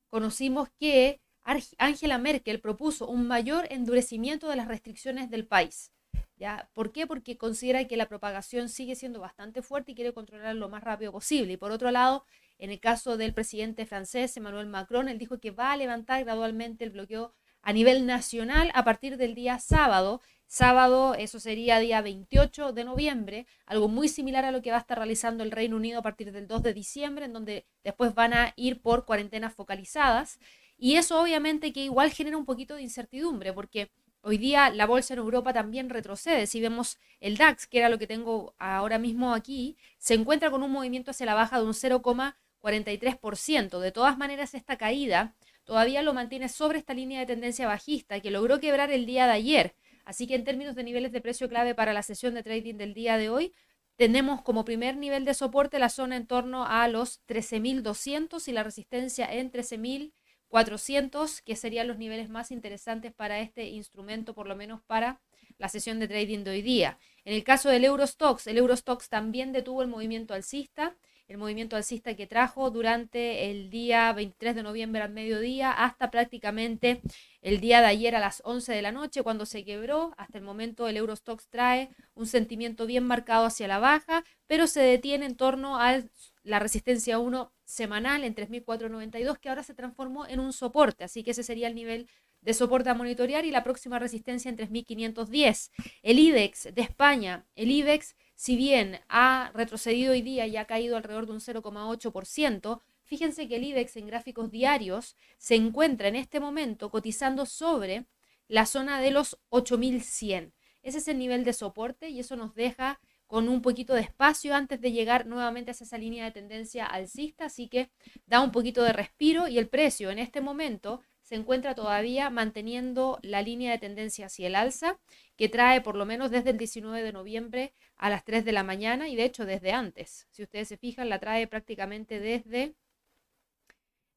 conocimos 0.09 0.71
que 0.81 1.22
Angela 1.45 2.19
Merkel 2.19 2.61
propuso 2.61 3.09
un 3.09 3.27
mayor 3.27 3.67
endurecimiento 3.71 4.49
de 4.49 4.57
las 4.57 4.69
restricciones 4.69 5.31
del 5.31 5.47
país. 5.47 5.93
¿ya? 6.37 6.69
¿Por 6.73 6.93
qué? 6.93 7.07
Porque 7.07 7.37
considera 7.37 7.87
que 7.87 7.97
la 7.97 8.09
propagación 8.09 8.69
sigue 8.69 8.97
siendo 8.97 9.21
bastante 9.21 9.63
fuerte 9.63 9.93
y 9.93 9.95
quiere 9.95 10.13
controlarla 10.13 10.55
lo 10.55 10.69
más 10.69 10.83
rápido 10.83 11.13
posible. 11.13 11.55
Y 11.55 11.57
por 11.57 11.73
otro 11.73 11.91
lado, 11.91 12.25
en 12.59 12.71
el 12.71 12.81
caso 12.81 13.17
del 13.17 13.35
presidente 13.35 13.87
francés, 13.87 14.37
Emmanuel 14.37 14.67
Macron, 14.67 15.09
él 15.09 15.19
dijo 15.19 15.39
que 15.41 15.51
va 15.51 15.73
a 15.73 15.77
levantar 15.77 16.25
gradualmente 16.25 16.85
el 16.85 16.91
bloqueo 16.91 17.33
a 17.63 17.73
nivel 17.73 18.07
nacional 18.07 18.71
a 18.75 18.85
partir 18.85 19.17
del 19.17 19.35
día 19.35 19.59
sábado. 19.59 20.21
Sábado, 20.47 21.15
eso 21.15 21.41
sería 21.41 21.79
día 21.79 22.03
28 22.03 22.73
de 22.73 22.85
noviembre, 22.85 23.47
algo 23.65 23.89
muy 23.89 24.09
similar 24.09 24.45
a 24.45 24.51
lo 24.51 24.61
que 24.61 24.71
va 24.71 24.77
a 24.77 24.81
estar 24.81 24.99
realizando 24.99 25.45
el 25.45 25.51
Reino 25.51 25.77
Unido 25.77 26.01
a 26.01 26.03
partir 26.03 26.31
del 26.31 26.47
2 26.47 26.63
de 26.63 26.75
diciembre, 26.75 27.25
en 27.25 27.33
donde 27.33 27.67
después 27.85 28.15
van 28.15 28.35
a 28.35 28.53
ir 28.57 28.83
por 28.83 29.07
cuarentenas 29.07 29.55
focalizadas. 29.55 30.39
Y 30.85 30.97
eso 30.97 31.23
obviamente 31.23 31.73
que 31.73 31.85
igual 31.85 32.11
genera 32.11 32.37
un 32.37 32.45
poquito 32.45 32.75
de 32.75 32.83
incertidumbre, 32.83 33.53
porque 33.53 33.93
hoy 34.21 34.37
día 34.37 34.69
la 34.69 34.85
bolsa 34.85 35.15
en 35.15 35.21
Europa 35.21 35.53
también 35.53 35.89
retrocede. 35.89 36.49
Si 36.49 36.61
vemos 36.61 36.99
el 37.21 37.37
DAX, 37.37 37.69
que 37.69 37.79
era 37.79 37.89
lo 37.89 38.01
que 38.01 38.09
tengo 38.09 38.57
ahora 38.59 38.99
mismo 38.99 39.33
aquí, 39.33 39.77
se 39.99 40.15
encuentra 40.15 40.51
con 40.51 40.65
un 40.65 40.73
movimiento 40.73 41.13
hacia 41.13 41.25
la 41.25 41.35
baja 41.35 41.61
de 41.61 41.67
un 41.67 41.73
0,43%. 41.73 43.79
De 43.79 43.93
todas 43.93 44.19
maneras, 44.19 44.55
esta 44.55 44.77
caída 44.77 45.37
todavía 45.63 46.03
lo 46.03 46.15
mantiene 46.15 46.49
sobre 46.49 46.81
esta 46.81 46.95
línea 46.95 47.21
de 47.21 47.27
tendencia 47.27 47.69
bajista 47.69 48.19
que 48.19 48.33
logró 48.33 48.59
quebrar 48.59 48.91
el 48.91 49.07
día 49.07 49.27
de 49.27 49.33
ayer. 49.35 49.77
Así 50.05 50.27
que 50.27 50.35
en 50.35 50.43
términos 50.43 50.75
de 50.75 50.83
niveles 50.83 51.13
de 51.13 51.21
precio 51.21 51.49
clave 51.49 51.77
para 51.77 51.93
la 51.93 52.03
sesión 52.03 52.35
de 52.35 52.43
trading 52.43 52.75
del 52.75 52.93
día 52.93 53.19
de 53.19 53.31
hoy, 53.31 53.53
tenemos 53.95 54.43
como 54.43 54.65
primer 54.65 54.97
nivel 54.97 55.25
de 55.25 55.35
soporte 55.35 55.79
la 55.79 55.91
zona 55.91 56.17
en 56.17 56.27
torno 56.27 56.67
a 56.67 56.89
los 56.89 57.25
13.200 57.29 58.49
y 58.49 58.51
la 58.51 58.65
resistencia 58.65 59.33
en 59.33 59.53
13.000 59.53 60.13
400, 60.53 61.41
que 61.41 61.57
serían 61.57 61.89
los 61.89 61.97
niveles 61.97 62.29
más 62.29 62.51
interesantes 62.51 63.11
para 63.11 63.41
este 63.41 63.69
instrumento, 63.69 64.35
por 64.35 64.47
lo 64.47 64.55
menos 64.55 64.83
para 64.83 65.19
la 65.57 65.71
sesión 65.71 65.99
de 65.99 66.09
trading 66.09 66.45
de 66.45 66.51
hoy 66.51 66.61
día. 66.61 66.99
En 67.25 67.33
el 67.33 67.43
caso 67.43 67.71
del 67.71 67.87
Eurostox, 67.87 68.47
el 68.47 68.59
Eurostox 68.59 69.09
también 69.09 69.53
detuvo 69.53 69.81
el 69.81 69.89
movimiento 69.89 70.35
alcista, 70.35 70.95
el 71.27 71.39
movimiento 71.39 71.75
alcista 71.75 72.15
que 72.17 72.27
trajo 72.27 72.71
durante 72.71 73.51
el 73.51 73.71
día 73.71 74.13
23 74.13 74.55
de 74.57 74.63
noviembre 74.63 75.01
al 75.01 75.11
mediodía 75.11 75.73
hasta 75.73 76.11
prácticamente 76.11 77.01
el 77.41 77.59
día 77.61 77.81
de 77.81 77.87
ayer 77.87 78.15
a 78.15 78.21
las 78.21 78.43
11 78.45 78.75
de 78.75 78.83
la 78.83 78.93
noche 78.93 79.23
cuando 79.23 79.47
se 79.47 79.65
quebró. 79.65 80.13
Hasta 80.19 80.37
el 80.37 80.45
momento 80.45 80.87
el 80.87 80.99
Eurostox 80.99 81.49
trae 81.49 81.89
un 82.15 82.27
sentimiento 82.27 82.85
bien 82.85 83.05
marcado 83.05 83.47
hacia 83.47 83.69
la 83.69 83.79
baja, 83.79 84.23
pero 84.47 84.67
se 84.67 84.81
detiene 84.81 85.25
en 85.25 85.37
torno 85.37 85.81
a 85.81 85.99
la 86.45 86.59
resistencia 86.59 87.19
1 87.19 87.53
semanal 87.65 88.25
en 88.25 88.35
3.492 88.35 89.39
que 89.39 89.49
ahora 89.49 89.63
se 89.63 89.75
transformó 89.75 90.27
en 90.27 90.41
un 90.41 90.53
soporte, 90.53 91.05
así 91.05 91.23
que 91.23 91.31
ese 91.31 91.43
sería 91.43 91.69
el 91.69 91.75
nivel 91.75 92.09
de 92.41 92.55
soporte 92.55 92.91
a 92.91 92.95
monitorear 92.95 93.45
y 93.45 93.51
la 93.51 93.63
próxima 93.63 93.99
resistencia 93.99 94.49
en 94.49 94.57
3.510. 94.57 95.71
El 96.03 96.19
IBEX 96.19 96.75
de 96.75 96.83
España, 96.83 97.47
el 97.55 97.71
IBEX, 97.71 98.17
si 98.35 98.57
bien 98.57 99.01
ha 99.09 99.53
retrocedido 99.55 100.13
hoy 100.13 100.23
día 100.23 100.47
y 100.47 100.57
ha 100.57 100.67
caído 100.67 100.97
alrededor 100.97 101.27
de 101.27 101.33
un 101.33 101.41
0,8%, 101.41 102.81
fíjense 103.05 103.49
que 103.49 103.57
el 103.57 103.65
IBEX 103.65 103.97
en 103.97 104.07
gráficos 104.09 104.51
diarios 104.51 105.17
se 105.39 105.55
encuentra 105.55 106.09
en 106.09 106.17
este 106.17 106.41
momento 106.41 106.91
cotizando 106.91 107.47
sobre 107.47 108.07
la 108.49 108.67
zona 108.67 109.01
de 109.01 109.13
los 109.13 109.39
8.100. 109.51 110.53
Ese 110.83 110.99
es 110.99 111.07
el 111.07 111.19
nivel 111.19 111.45
de 111.45 111.53
soporte 111.53 112.09
y 112.09 112.19
eso 112.19 112.35
nos 112.35 112.57
deja 112.57 113.01
con 113.33 113.49
un 113.49 113.63
poquito 113.63 113.95
de 113.95 114.03
espacio 114.03 114.55
antes 114.55 114.79
de 114.83 114.93
llegar 114.93 115.25
nuevamente 115.25 115.71
a 115.71 115.73
esa 115.73 115.97
línea 115.97 116.27
de 116.27 116.33
tendencia 116.33 116.85
alcista, 116.85 117.47
así 117.47 117.67
que 117.67 117.91
da 118.27 118.43
un 118.43 118.53
poquito 118.53 118.83
de 118.83 118.93
respiro 118.93 119.49
y 119.49 119.57
el 119.57 119.71
precio 119.71 120.11
en 120.11 120.19
este 120.19 120.43
momento 120.43 121.01
se 121.23 121.37
encuentra 121.37 121.75
todavía 121.75 122.29
manteniendo 122.29 123.19
la 123.23 123.41
línea 123.41 123.73
de 123.73 123.79
tendencia 123.79 124.27
hacia 124.27 124.49
el 124.49 124.55
alza, 124.55 125.01
que 125.35 125.49
trae 125.49 125.81
por 125.81 125.97
lo 125.97 126.05
menos 126.05 126.31
desde 126.31 126.51
el 126.51 126.59
19 126.59 127.03
de 127.03 127.13
noviembre 127.15 127.73
a 127.97 128.11
las 128.11 128.23
3 128.23 128.45
de 128.45 128.53
la 128.53 128.65
mañana 128.65 129.09
y 129.09 129.17
de 129.17 129.25
hecho 129.25 129.47
desde 129.47 129.73
antes. 129.73 130.29
Si 130.31 130.43
ustedes 130.43 130.69
se 130.69 130.77
fijan, 130.77 131.09
la 131.09 131.19
trae 131.19 131.47
prácticamente 131.47 132.21
desde 132.21 132.75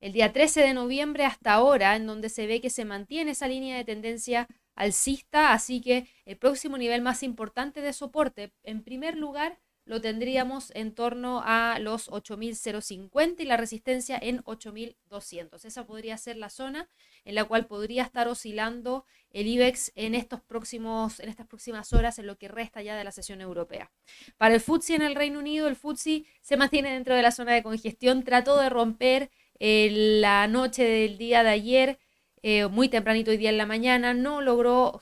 el 0.01 0.12
día 0.12 0.34
13 0.34 0.60
de 0.60 0.74
noviembre 0.74 1.24
hasta 1.24 1.53
ahora, 1.53 1.95
en 1.95 2.05
donde 2.05 2.27
se 2.27 2.48
ve 2.48 2.60
que 2.60 2.69
se 2.69 2.84
mantiene 2.84 3.31
esa 3.31 3.48
línea 3.48 3.77
de 3.77 3.86
tendencia 3.86 4.41
alcista, 4.41 4.64
así 4.75 5.82
que 5.82 6.08
el 6.25 6.38
próximo 6.38 6.77
nivel 6.77 7.01
más 7.01 7.24
importante 7.24 7.82
de 7.82 7.94
soporte, 7.94 8.53
en 8.63 8.84
primer 8.84 9.17
lugar, 9.17 9.60
lo 9.86 10.01
tendríamos 10.01 10.72
en 10.74 10.94
torno 10.94 11.44
a 11.46 11.77
los 11.79 12.10
8.050 12.10 13.36
y 13.39 13.46
la 13.46 13.55
resistencia 13.55 14.17
en 14.20 14.44
8.200. 14.44 15.63
Esa 15.63 15.86
podría 15.86 16.17
ser 16.17 16.38
la 16.38 16.50
zona 16.50 16.89
en 17.24 17.36
la 17.36 17.46
cual 17.46 17.67
podría 17.67 18.03
estar 18.03 18.27
oscilando 18.27 19.05
el 19.29 19.48
IBEX 19.48 19.91
en, 19.96 20.15
estos 20.15 20.41
próximos, 20.41 21.20
en 21.20 21.29
estas 21.29 21.46
próximas 21.46 21.94
horas, 21.94 22.17
en 22.17 22.25
lo 22.25 22.38
que 22.38 22.48
resta 22.48 22.82
ya 22.82 22.96
de 22.96 23.03
la 23.03 23.12
sesión 23.12 23.41
europea. 23.41 23.91
Para 24.38 24.55
el 24.55 24.62
FTSE 24.62 24.96
en 24.96 25.01
el 25.03 25.15
Reino 25.15 25.39
Unido, 25.39 25.67
el 25.67 25.75
FTSE 25.75 26.25
se 26.41 26.58
mantiene 26.58 26.91
dentro 26.91 27.15
de 27.15 27.22
la 27.22 27.32
zona 27.32 27.53
de 27.53 27.62
congestión, 27.62 28.24
trató 28.24 28.60
de 28.60 28.70
romper 28.70 29.29
eh, 29.60 29.89
la 30.20 30.48
noche 30.48 30.84
del 30.84 31.17
día 31.17 31.44
de 31.44 31.50
ayer 31.50 32.00
eh, 32.47 32.67
muy 32.67 32.89
tempranito 32.89 33.31
hoy 33.31 33.37
día 33.37 33.49
en 33.49 33.57
la 33.57 33.65
mañana, 33.65 34.13
no 34.13 34.39
logró 34.39 35.01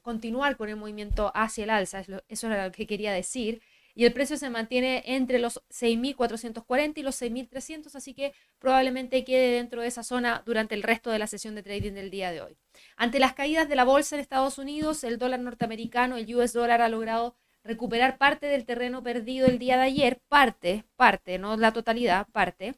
continuar 0.00 0.56
con 0.56 0.70
el 0.70 0.76
movimiento 0.76 1.30
hacia 1.34 1.64
el 1.64 1.68
alza, 1.68 2.02
eso 2.26 2.46
era 2.46 2.64
lo 2.64 2.72
que 2.72 2.86
quería 2.86 3.12
decir. 3.12 3.60
y 3.94 4.06
el 4.06 4.14
precio 4.14 4.38
se 4.38 4.48
mantiene 4.48 5.02
entre 5.04 5.38
los 5.40 5.60
6.440 5.68 6.96
y 6.96 7.02
los 7.02 7.20
6.300, 7.20 7.94
así 7.94 8.14
que 8.14 8.32
probablemente 8.60 9.24
quede 9.24 9.56
dentro 9.56 9.82
de 9.82 9.88
esa 9.88 10.02
zona 10.02 10.42
durante 10.46 10.74
el 10.74 10.82
resto 10.82 11.10
de 11.10 11.18
la 11.18 11.26
sesión 11.26 11.54
de 11.54 11.62
trading 11.62 11.92
del 11.92 12.10
día 12.10 12.30
de 12.30 12.40
hoy. 12.40 12.56
Ante 12.96 13.18
las 13.18 13.34
caídas 13.34 13.68
de 13.68 13.76
la 13.76 13.84
bolsa 13.84 14.16
en 14.16 14.20
Estados 14.22 14.56
Unidos, 14.56 15.04
el 15.04 15.18
dólar 15.18 15.40
norteamericano, 15.40 16.16
el 16.16 16.34
US 16.34 16.54
dólar 16.54 16.80
ha 16.80 16.88
logrado 16.88 17.36
recuperar 17.62 18.16
parte 18.16 18.46
del 18.46 18.64
terreno 18.64 19.02
perdido 19.02 19.46
el 19.46 19.58
día 19.58 19.76
de 19.76 19.82
ayer, 19.82 20.20
parte, 20.28 20.84
parte, 20.96 21.38
no 21.38 21.58
la 21.58 21.74
totalidad, 21.74 22.26
parte, 22.32 22.74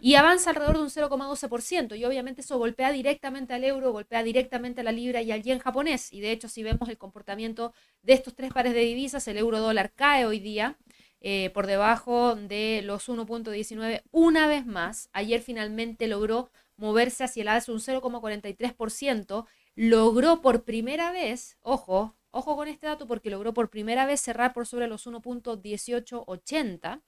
y 0.00 0.14
avanza 0.14 0.50
alrededor 0.50 0.76
de 0.76 0.82
un 0.82 0.90
0,12%. 0.90 1.96
Y 1.98 2.04
obviamente 2.04 2.42
eso 2.42 2.58
golpea 2.58 2.92
directamente 2.92 3.54
al 3.54 3.64
euro, 3.64 3.92
golpea 3.92 4.22
directamente 4.22 4.80
a 4.80 4.84
la 4.84 4.92
libra 4.92 5.22
y 5.22 5.32
al 5.32 5.42
yen 5.42 5.58
japonés. 5.58 6.12
Y 6.12 6.20
de 6.20 6.32
hecho, 6.32 6.48
si 6.48 6.62
vemos 6.62 6.88
el 6.88 6.98
comportamiento 6.98 7.72
de 8.02 8.12
estos 8.12 8.34
tres 8.34 8.52
pares 8.52 8.74
de 8.74 8.80
divisas, 8.80 9.26
el 9.28 9.38
euro 9.38 9.58
dólar 9.60 9.92
cae 9.94 10.24
hoy 10.26 10.38
día 10.38 10.78
eh, 11.20 11.50
por 11.50 11.66
debajo 11.66 12.36
de 12.36 12.82
los 12.84 13.08
1.19 13.08 14.02
una 14.12 14.46
vez 14.46 14.66
más. 14.66 15.08
Ayer 15.12 15.40
finalmente 15.40 16.06
logró 16.06 16.50
moverse 16.76 17.24
hacia 17.24 17.42
el 17.42 17.48
alza 17.48 17.72
un 17.72 17.80
0,43%. 17.80 19.46
Logró 19.74 20.40
por 20.40 20.64
primera 20.64 21.12
vez, 21.12 21.56
ojo, 21.60 22.16
ojo 22.30 22.56
con 22.56 22.68
este 22.68 22.86
dato 22.86 23.06
porque 23.06 23.30
logró 23.30 23.54
por 23.54 23.70
primera 23.70 24.06
vez 24.06 24.20
cerrar 24.20 24.52
por 24.52 24.66
sobre 24.66 24.86
los 24.88 25.06
1.1880 25.06 27.02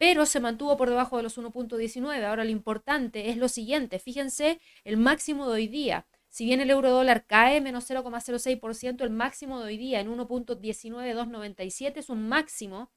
pero 0.00 0.24
se 0.24 0.40
mantuvo 0.40 0.78
por 0.78 0.88
debajo 0.88 1.18
de 1.18 1.22
los 1.24 1.36
1.19. 1.36 2.24
Ahora 2.24 2.44
lo 2.44 2.50
importante 2.50 3.28
es 3.28 3.36
lo 3.36 3.50
siguiente, 3.50 3.98
fíjense 3.98 4.58
el 4.82 4.96
máximo 4.96 5.46
de 5.46 5.52
hoy 5.52 5.68
día. 5.68 6.06
Si 6.30 6.46
bien 6.46 6.62
el 6.62 6.70
euro 6.70 6.90
dólar 6.90 7.26
cae 7.26 7.60
menos 7.60 7.90
0,06%, 7.90 9.02
el 9.02 9.10
máximo 9.10 9.60
de 9.60 9.66
hoy 9.66 9.76
día 9.76 10.00
en 10.00 10.08
1.19297 10.08 11.98
es 11.98 12.08
un 12.08 12.30
máximo 12.30 12.90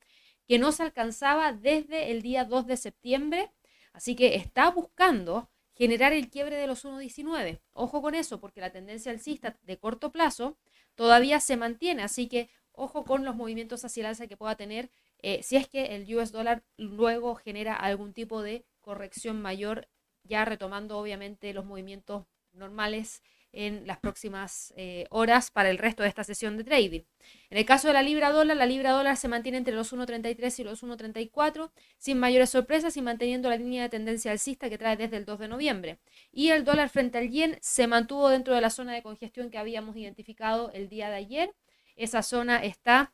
que 0.47 0.57
no 0.57 0.71
se 0.71 0.83
alcanzaba 0.83 1.51
desde 1.51 2.09
el 2.11 2.21
día 2.21 2.45
2 2.45 2.67
de 2.67 2.77
septiembre. 2.77 3.51
Así 3.91 4.15
que 4.15 4.35
está 4.35 4.71
buscando 4.71 5.49
generar 5.73 6.13
el 6.13 6.29
quiebre 6.29 6.55
de 6.55 6.67
los 6.67 6.85
1.19. 6.85 7.59
Ojo 7.73 8.01
con 8.01 8.15
eso, 8.15 8.39
porque 8.39 8.61
la 8.61 8.71
tendencia 8.71 9.11
alcista 9.11 9.57
de 9.63 9.77
corto 9.77 10.13
plazo 10.13 10.57
todavía 10.95 11.41
se 11.41 11.57
mantiene. 11.57 12.03
Así 12.03 12.29
que 12.29 12.49
ojo 12.71 13.03
con 13.03 13.25
los 13.25 13.35
movimientos 13.35 13.83
hacia 13.83 14.03
el 14.03 14.07
alza 14.07 14.27
que 14.27 14.37
pueda 14.37 14.55
tener 14.55 14.89
eh, 15.23 15.41
si 15.41 15.55
es 15.55 15.67
que 15.67 15.95
el 15.95 16.15
US 16.15 16.31
dólar 16.31 16.63
luego 16.77 17.35
genera 17.35 17.75
algún 17.75 18.13
tipo 18.13 18.43
de 18.43 18.65
corrección 18.81 19.41
mayor, 19.41 19.87
ya 20.23 20.45
retomando 20.45 20.97
obviamente 20.99 21.53
los 21.53 21.65
movimientos 21.65 22.25
normales 22.51 23.23
en 23.53 23.87
las 23.87 23.99
próximas 23.99 24.73
eh, 24.75 25.05
horas 25.11 25.51
para 25.51 25.69
el 25.69 25.77
resto 25.77 26.03
de 26.03 26.09
esta 26.09 26.23
sesión 26.23 26.57
de 26.57 26.63
trading. 26.63 27.01
En 27.49 27.57
el 27.57 27.65
caso 27.65 27.87
de 27.87 27.93
la 27.93 28.01
libra 28.01 28.31
dólar, 28.31 28.57
la 28.57 28.65
libra 28.65 28.91
dólar 28.91 29.15
se 29.15 29.27
mantiene 29.27 29.59
entre 29.59 29.75
los 29.75 29.93
1.33 29.93 30.59
y 30.59 30.63
los 30.63 30.83
1.34 30.83 31.71
sin 31.97 32.19
mayores 32.19 32.49
sorpresas 32.49 32.97
y 32.97 33.01
manteniendo 33.01 33.49
la 33.49 33.57
línea 33.57 33.83
de 33.83 33.89
tendencia 33.89 34.31
alcista 34.31 34.69
que 34.69 34.77
trae 34.77 34.97
desde 34.97 35.17
el 35.17 35.25
2 35.25 35.39
de 35.39 35.47
noviembre. 35.47 35.99
Y 36.31 36.49
el 36.49 36.65
dólar 36.65 36.89
frente 36.89 37.19
al 37.19 37.29
yen 37.29 37.57
se 37.61 37.87
mantuvo 37.87 38.27
dentro 38.29 38.55
de 38.55 38.61
la 38.61 38.71
zona 38.71 38.93
de 38.93 39.03
congestión 39.03 39.51
que 39.51 39.59
habíamos 39.59 39.95
identificado 39.95 40.71
el 40.71 40.89
día 40.89 41.09
de 41.09 41.15
ayer. 41.15 41.55
Esa 41.95 42.23
zona 42.23 42.63
está 42.63 43.13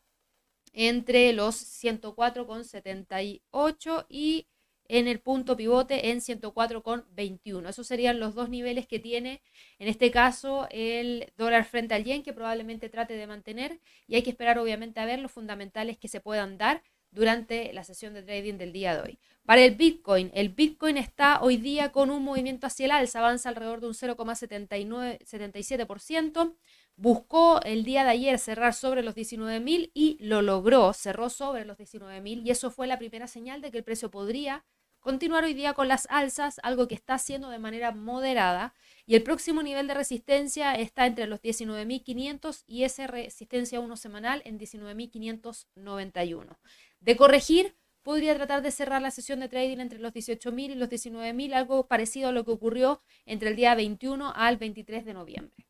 entre 0.74 1.34
los 1.34 1.56
104,78 1.56 4.06
y 4.10 4.48
en 4.90 5.08
el 5.08 5.22
punto 5.22 5.56
pivote 5.56 6.10
en 6.10 6.20
104,21. 6.20 7.70
Esos 7.70 7.88
serían 7.88 8.20
los 8.20 8.36
dos 8.36 8.50
niveles 8.50 8.88
que 8.88 9.00
tiene 9.00 9.42
en 9.78 9.88
este 9.88 10.12
caso 10.12 10.68
el 10.72 11.32
dólar 11.38 11.64
frente 11.66 11.94
al 11.94 12.04
yen 12.04 12.24
que 12.24 12.34
probablemente 12.34 12.90
trate 12.90 13.14
de 13.14 13.28
mantener 13.28 13.80
y 14.08 14.16
hay 14.16 14.24
que 14.24 14.32
esperar 14.32 14.58
obviamente 14.58 15.00
a 15.00 15.06
ver 15.06 15.20
los 15.20 15.32
fundamentales 15.32 15.98
que 15.98 16.08
se 16.08 16.20
puedan 16.20 16.58
dar 16.58 16.82
durante 17.12 17.72
la 17.74 17.84
sesión 17.84 18.14
de 18.14 18.22
trading 18.24 18.58
del 18.58 18.74
día 18.74 18.96
de 18.96 19.02
hoy. 19.02 19.20
Para 19.46 19.64
el 19.64 19.76
Bitcoin, 19.76 20.32
el 20.34 20.50
Bitcoin 20.50 20.98
está 20.98 21.42
hoy 21.42 21.58
día 21.58 21.92
con 21.92 22.10
un 22.12 22.24
movimiento 22.24 22.68
hacia 22.68 22.86
el 22.86 22.92
alza, 22.92 23.20
avanza 23.20 23.50
alrededor 23.50 23.82
de 23.82 23.88
un 23.88 23.94
0,77%, 23.94 26.56
buscó 27.00 27.62
el 27.64 27.86
día 27.86 28.04
de 28.04 28.10
ayer 28.10 28.38
cerrar 28.40 28.74
sobre 28.74 29.04
los 29.04 29.16
19.000 29.16 29.92
y 29.94 30.18
lo 30.20 30.42
logró, 30.42 30.92
cerró 30.92 31.30
sobre 31.30 31.64
los 31.64 31.78
19.000 31.78 32.46
y 32.46 32.52
eso 32.52 32.72
fue 32.72 32.88
la 32.88 33.00
primera 33.00 33.28
señal 33.28 33.62
de 33.62 33.72
que 33.72 33.78
el 33.78 33.86
precio 33.86 34.12
podría 34.12 34.66
continuar 35.00 35.46
hoy 35.46 35.54
día 35.54 35.74
con 35.74 35.88
las 35.88 36.08
alzas, 36.10 36.60
algo 36.62 36.90
que 36.90 36.96
está 36.96 37.14
haciendo 37.14 37.50
de 37.50 37.58
manera 37.58 37.94
moderada 37.94 38.74
y 39.06 39.16
el 39.16 39.24
próximo 39.24 39.64
nivel 39.64 39.88
de 39.88 39.94
resistencia 39.94 40.76
está 40.76 41.06
entre 41.06 41.26
los 41.28 41.42
19.500 41.42 42.66
y 42.68 42.84
esa 42.84 43.08
resistencia 43.08 43.80
1 43.80 43.96
semanal 43.96 44.42
en 44.44 44.60
19.591. 44.60 46.58
De 47.00 47.16
corregir, 47.16 47.78
podría 48.04 48.36
tratar 48.36 48.62
de 48.62 48.72
cerrar 48.72 49.02
la 49.02 49.12
sesión 49.12 49.40
de 49.40 49.48
trading 49.48 49.78
entre 49.78 50.00
los 50.00 50.12
18.000 50.12 50.72
y 50.72 50.76
los 50.76 50.90
19.000, 50.90 51.54
algo 51.54 51.88
parecido 51.88 52.28
a 52.28 52.32
lo 52.34 52.44
que 52.44 52.52
ocurrió 52.52 53.02
entre 53.26 53.52
el 53.52 53.56
día 53.56 53.74
21 53.74 54.34
al 54.36 54.58
23 54.58 55.06
de 55.06 55.14
noviembre. 55.14 55.69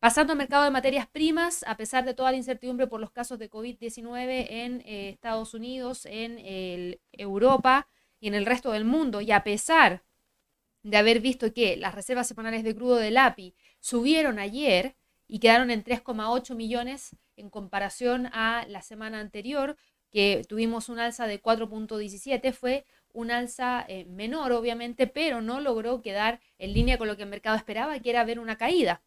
Pasando 0.00 0.32
al 0.32 0.38
mercado 0.38 0.62
de 0.62 0.70
materias 0.70 1.08
primas, 1.08 1.64
a 1.66 1.76
pesar 1.76 2.04
de 2.04 2.14
toda 2.14 2.30
la 2.30 2.36
incertidumbre 2.36 2.86
por 2.86 3.00
los 3.00 3.10
casos 3.10 3.36
de 3.40 3.50
COVID-19 3.50 4.46
en 4.48 4.80
eh, 4.86 5.08
Estados 5.08 5.54
Unidos, 5.54 6.06
en 6.06 7.00
Europa 7.10 7.88
y 8.20 8.28
en 8.28 8.34
el 8.34 8.46
resto 8.46 8.70
del 8.70 8.84
mundo, 8.84 9.20
y 9.20 9.32
a 9.32 9.42
pesar 9.42 10.04
de 10.84 10.96
haber 10.96 11.18
visto 11.18 11.52
que 11.52 11.76
las 11.76 11.96
reservas 11.96 12.28
semanales 12.28 12.62
de 12.62 12.76
crudo 12.76 12.94
del 12.96 13.16
API 13.16 13.56
subieron 13.80 14.38
ayer 14.38 14.94
y 15.26 15.40
quedaron 15.40 15.70
en 15.72 15.82
3,8 15.82 16.54
millones 16.54 17.16
en 17.36 17.50
comparación 17.50 18.26
a 18.32 18.66
la 18.68 18.82
semana 18.82 19.18
anterior, 19.18 19.76
que 20.10 20.44
tuvimos 20.48 20.88
un 20.88 21.00
alza 21.00 21.26
de 21.26 21.42
4.17, 21.42 22.52
fue 22.52 22.84
un 23.12 23.32
alza 23.32 23.84
eh, 23.88 24.04
menor, 24.04 24.52
obviamente, 24.52 25.08
pero 25.08 25.42
no 25.42 25.60
logró 25.60 26.02
quedar 26.02 26.40
en 26.58 26.72
línea 26.72 26.98
con 26.98 27.08
lo 27.08 27.16
que 27.16 27.24
el 27.24 27.28
mercado 27.28 27.56
esperaba, 27.56 27.98
que 27.98 28.10
era 28.10 28.24
ver 28.24 28.38
una 28.38 28.56
caída. 28.56 29.02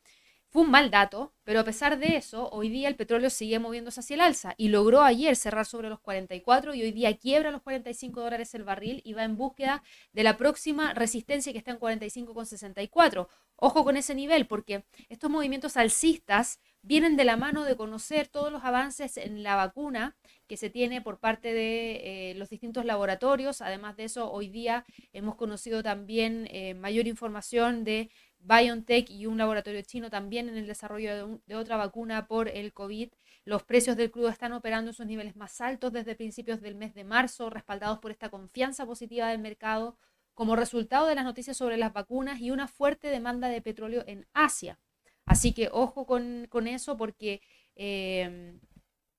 Fue 0.52 0.64
un 0.64 0.70
mal 0.70 0.92
dato, 0.92 1.34
pero 1.46 1.62
a 1.62 1.64
pesar 1.64 1.98
de 1.98 2.18
eso, 2.18 2.50
hoy 2.50 2.68
día 2.68 2.90
el 2.90 2.98
petróleo 2.98 3.30
sigue 3.30 3.58
moviéndose 3.58 4.02
hacia 4.02 4.16
el 4.16 4.20
alza 4.20 4.54
y 4.58 4.68
logró 4.68 5.02
ayer 5.02 5.38
cerrar 5.38 5.66
sobre 5.66 5.88
los 5.88 6.02
44 6.02 6.74
y 6.74 6.82
hoy 6.82 6.92
día 6.92 7.16
quiebra 7.16 7.52
los 7.52 7.62
45 7.62 8.20
dólares 8.20 8.54
el 8.54 8.66
barril 8.66 9.02
y 9.06 9.14
va 9.14 9.24
en 9.24 9.38
búsqueda 9.38 9.82
de 10.12 10.24
la 10.24 10.36
próxima 10.36 10.94
resistencia 10.94 11.54
que 11.54 11.58
está 11.60 11.72
en 11.72 11.80
45,64. 11.80 13.30
Ojo 13.56 13.84
con 13.86 13.96
ese 13.96 14.14
nivel 14.14 14.46
porque 14.46 14.84
estos 15.08 15.30
movimientos 15.30 15.78
alcistas 15.78 16.60
vienen 16.82 17.16
de 17.16 17.24
la 17.24 17.38
mano 17.38 17.64
de 17.64 17.78
conocer 17.78 18.28
todos 18.28 18.52
los 18.52 18.64
avances 18.64 19.16
en 19.18 19.44
la 19.44 19.56
vacuna 19.56 20.18
que 20.48 20.58
se 20.58 20.70
tiene 20.70 21.00
por 21.00 21.20
parte 21.20 21.54
de 21.54 22.32
eh, 22.32 22.36
los 22.36 22.50
distintos 22.50 22.84
laboratorios. 22.84 23.62
Además 23.62 23.96
de 23.96 24.06
eso, 24.06 24.30
hoy 24.30 24.50
día 24.50 24.84
hemos 25.14 25.36
conocido 25.36 25.82
también 25.84 26.48
eh, 26.52 26.74
mayor 26.74 27.08
información 27.08 27.84
de 27.84 28.10
BioNTech 28.44 29.10
y 29.10 29.26
un 29.26 29.38
laboratorio 29.38 29.82
chino 29.82 30.10
también 30.10 30.50
en 30.50 30.58
el 30.58 30.68
desarrollo 30.68 31.40
de, 31.46 31.56
otra 31.56 31.78
vacuna 31.78 32.28
por 32.28 32.50
el 32.50 32.74
COVID. 32.74 33.10
Los 33.46 33.64
precios 33.64 33.98
del 33.98 34.12
crudo 34.12 34.30
están 34.30 34.54
operando 34.54 34.92
en 34.92 34.96
sus 34.96 35.06
niveles 35.06 35.36
más 35.36 35.62
altos 35.62 35.92
desde 35.94 36.16
principios 36.16 36.62
del 36.62 36.76
mes 36.76 36.94
de 36.94 37.04
marzo, 37.04 37.50
respaldados 37.50 38.00
por 38.00 38.12
esta 38.12 38.30
confianza 38.30 38.86
positiva 38.86 39.30
del 39.30 39.40
mercado 39.40 39.98
como 40.34 40.56
resultado 40.56 41.08
de 41.08 41.16
las 41.16 41.26
noticias 41.26 41.58
sobre 41.58 41.78
las 41.78 41.94
vacunas 41.94 42.40
y 42.40 42.52
una 42.52 42.68
fuerte 42.68 43.10
demanda 43.10 43.50
de 43.50 43.62
petróleo 43.62 44.04
en 44.08 44.28
Asia. 44.34 44.80
Así 45.26 45.54
que 45.54 45.70
ojo 45.72 46.06
con, 46.06 46.68
eso 46.68 46.98
porque 46.98 47.42
eh, 47.76 48.58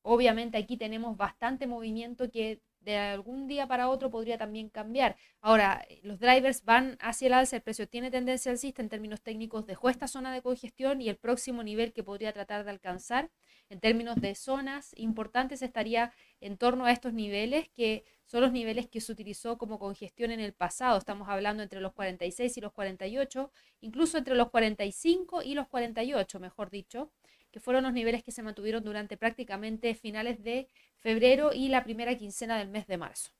obviamente 0.03 0.59
aquí 0.59 0.77
tenemos 0.77 1.17
bastante 1.17 1.67
movimiento 1.67 2.31
que 2.31 2.61
de 2.85 2.99
algún 2.99 3.47
día 3.47 3.66
para 3.66 3.88
otro 3.88 4.11
podría 4.11 4.38
también 4.38 4.68
cambiar. 4.68 5.16
Ahora, 5.40 5.85
eh, 5.88 6.01
los 6.03 6.18
drivers 6.18 6.64
van 6.64 6.97
hacia 7.01 7.27
el 7.27 7.35
alza, 7.35 7.57
el 7.57 7.62
precio 7.62 7.88
tiene 7.88 8.11
tendencia 8.11 8.53
alcista 8.53 8.83
en 8.83 8.88
términos 8.88 9.23
técnicos, 9.23 9.66
dejó 9.66 9.88
esta 9.90 10.09
zona 10.09 10.33
de 10.33 10.42
congestión 10.42 11.01
y 11.01 11.09
el 11.09 11.16
próximo 11.16 11.62
nivel 11.62 11.92
que 11.92 12.03
podría 12.03 12.33
tratar 12.33 12.64
de 12.64 12.71
alcanzar 12.71 13.31
en 13.68 13.81
términos 13.81 14.16
de 14.21 14.35
zonas 14.35 14.92
importantes 14.97 15.62
estaría 15.62 16.12
en 16.40 16.59
torno 16.59 16.85
a 16.85 16.92
estos 16.92 17.12
niveles 17.12 17.68
que 17.71 18.05
son 18.27 18.42
los 18.42 18.53
niveles 18.53 18.88
que 18.88 19.01
se 19.01 19.12
utilizó 19.12 19.59
como 19.59 19.79
congestión 19.79 20.31
en 20.31 20.40
el 20.40 20.53
pasado. 20.53 20.99
Estamos 20.99 21.29
hablando 21.29 21.62
entre 21.62 21.81
los 21.81 21.92
46 21.92 22.57
y 22.57 22.61
los 22.61 22.73
48, 22.73 23.51
incluso 23.81 24.18
entre 24.18 24.35
los 24.35 24.51
45 24.51 25.42
y 25.42 25.55
los 25.55 25.68
48, 25.68 26.40
mejor 26.40 26.71
dicho 26.71 27.11
que 27.53 27.61
fueron 27.61 27.85
los 27.85 27.93
niveles 27.93 28.25
que 28.25 28.33
se 28.33 28.43
mantuvieron 28.43 28.83
durante 28.83 29.17
prácticamente 29.17 29.95
finales 29.95 30.43
de 30.43 30.69
febrero 30.99 31.53
y 31.53 31.69
la 31.69 31.85
primera 31.85 32.17
quincena 32.17 32.59
del 32.59 32.69
mes 32.69 32.87
de 32.87 32.97
marzo. 32.97 33.31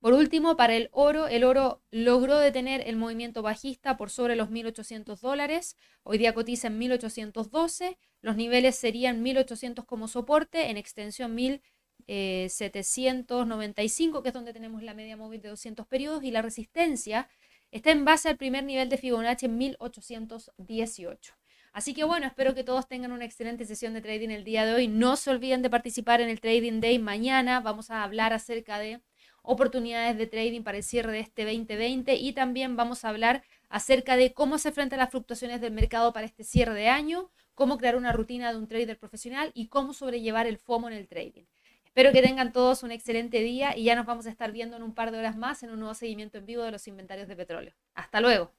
Por 0.00 0.12
último, 0.12 0.56
para 0.56 0.76
el 0.76 0.90
oro, 0.92 1.26
el 1.26 1.42
oro 1.42 1.82
logró 1.90 2.38
detener 2.38 2.86
el 2.86 2.94
movimiento 2.94 3.42
bajista 3.42 3.96
por 3.96 4.10
sobre 4.10 4.36
los 4.36 4.48
1.800 4.48 5.18
dólares. 5.18 5.76
Hoy 6.04 6.18
día 6.18 6.34
cotiza 6.34 6.68
en 6.68 6.78
1.812. 6.78 7.96
Los 8.22 8.36
niveles 8.36 8.76
serían 8.76 9.24
1.800 9.24 9.84
como 9.86 10.06
soporte, 10.06 10.70
en 10.70 10.76
extensión 10.76 11.36
1.795, 11.36 14.22
que 14.22 14.28
es 14.28 14.34
donde 14.34 14.52
tenemos 14.52 14.84
la 14.84 14.94
media 14.94 15.16
móvil 15.16 15.42
de 15.42 15.48
200 15.48 15.84
periodos, 15.88 16.22
y 16.22 16.30
la 16.30 16.42
resistencia 16.42 17.28
está 17.72 17.90
en 17.90 18.04
base 18.04 18.28
al 18.28 18.36
primer 18.36 18.62
nivel 18.62 18.88
de 18.88 18.98
Fibonacci 18.98 19.46
en 19.46 19.58
1.818. 19.58 21.37
Así 21.72 21.94
que 21.94 22.04
bueno, 22.04 22.26
espero 22.26 22.54
que 22.54 22.64
todos 22.64 22.88
tengan 22.88 23.12
una 23.12 23.24
excelente 23.24 23.64
sesión 23.64 23.94
de 23.94 24.00
trading 24.00 24.30
el 24.30 24.44
día 24.44 24.64
de 24.64 24.74
hoy. 24.74 24.88
No 24.88 25.16
se 25.16 25.30
olviden 25.30 25.62
de 25.62 25.70
participar 25.70 26.20
en 26.20 26.28
el 26.28 26.40
Trading 26.40 26.80
Day 26.80 26.98
mañana. 26.98 27.60
Vamos 27.60 27.90
a 27.90 28.02
hablar 28.02 28.32
acerca 28.32 28.78
de 28.78 29.00
oportunidades 29.42 30.18
de 30.18 30.26
trading 30.26 30.62
para 30.62 30.78
el 30.78 30.82
cierre 30.82 31.12
de 31.12 31.20
este 31.20 31.44
2020 31.44 32.14
y 32.16 32.32
también 32.32 32.76
vamos 32.76 33.04
a 33.04 33.08
hablar 33.08 33.42
acerca 33.68 34.16
de 34.16 34.32
cómo 34.32 34.58
se 34.58 34.68
enfrentan 34.68 34.98
las 34.98 35.10
fluctuaciones 35.10 35.60
del 35.60 35.72
mercado 35.72 36.12
para 36.12 36.26
este 36.26 36.44
cierre 36.44 36.74
de 36.74 36.88
año, 36.88 37.30
cómo 37.54 37.78
crear 37.78 37.96
una 37.96 38.12
rutina 38.12 38.52
de 38.52 38.58
un 38.58 38.68
trader 38.68 38.98
profesional 38.98 39.50
y 39.54 39.68
cómo 39.68 39.94
sobrellevar 39.94 40.46
el 40.46 40.58
FOMO 40.58 40.88
en 40.88 40.94
el 40.94 41.08
trading. 41.08 41.44
Espero 41.84 42.12
que 42.12 42.22
tengan 42.22 42.52
todos 42.52 42.82
un 42.82 42.92
excelente 42.92 43.40
día 43.40 43.76
y 43.76 43.84
ya 43.84 43.96
nos 43.96 44.06
vamos 44.06 44.26
a 44.26 44.30
estar 44.30 44.52
viendo 44.52 44.76
en 44.76 44.82
un 44.82 44.94
par 44.94 45.10
de 45.10 45.18
horas 45.18 45.36
más 45.36 45.62
en 45.62 45.70
un 45.70 45.80
nuevo 45.80 45.94
seguimiento 45.94 46.38
en 46.38 46.46
vivo 46.46 46.62
de 46.62 46.70
los 46.70 46.86
inventarios 46.86 47.26
de 47.26 47.34
petróleo. 47.34 47.74
Hasta 47.94 48.20
luego. 48.20 48.57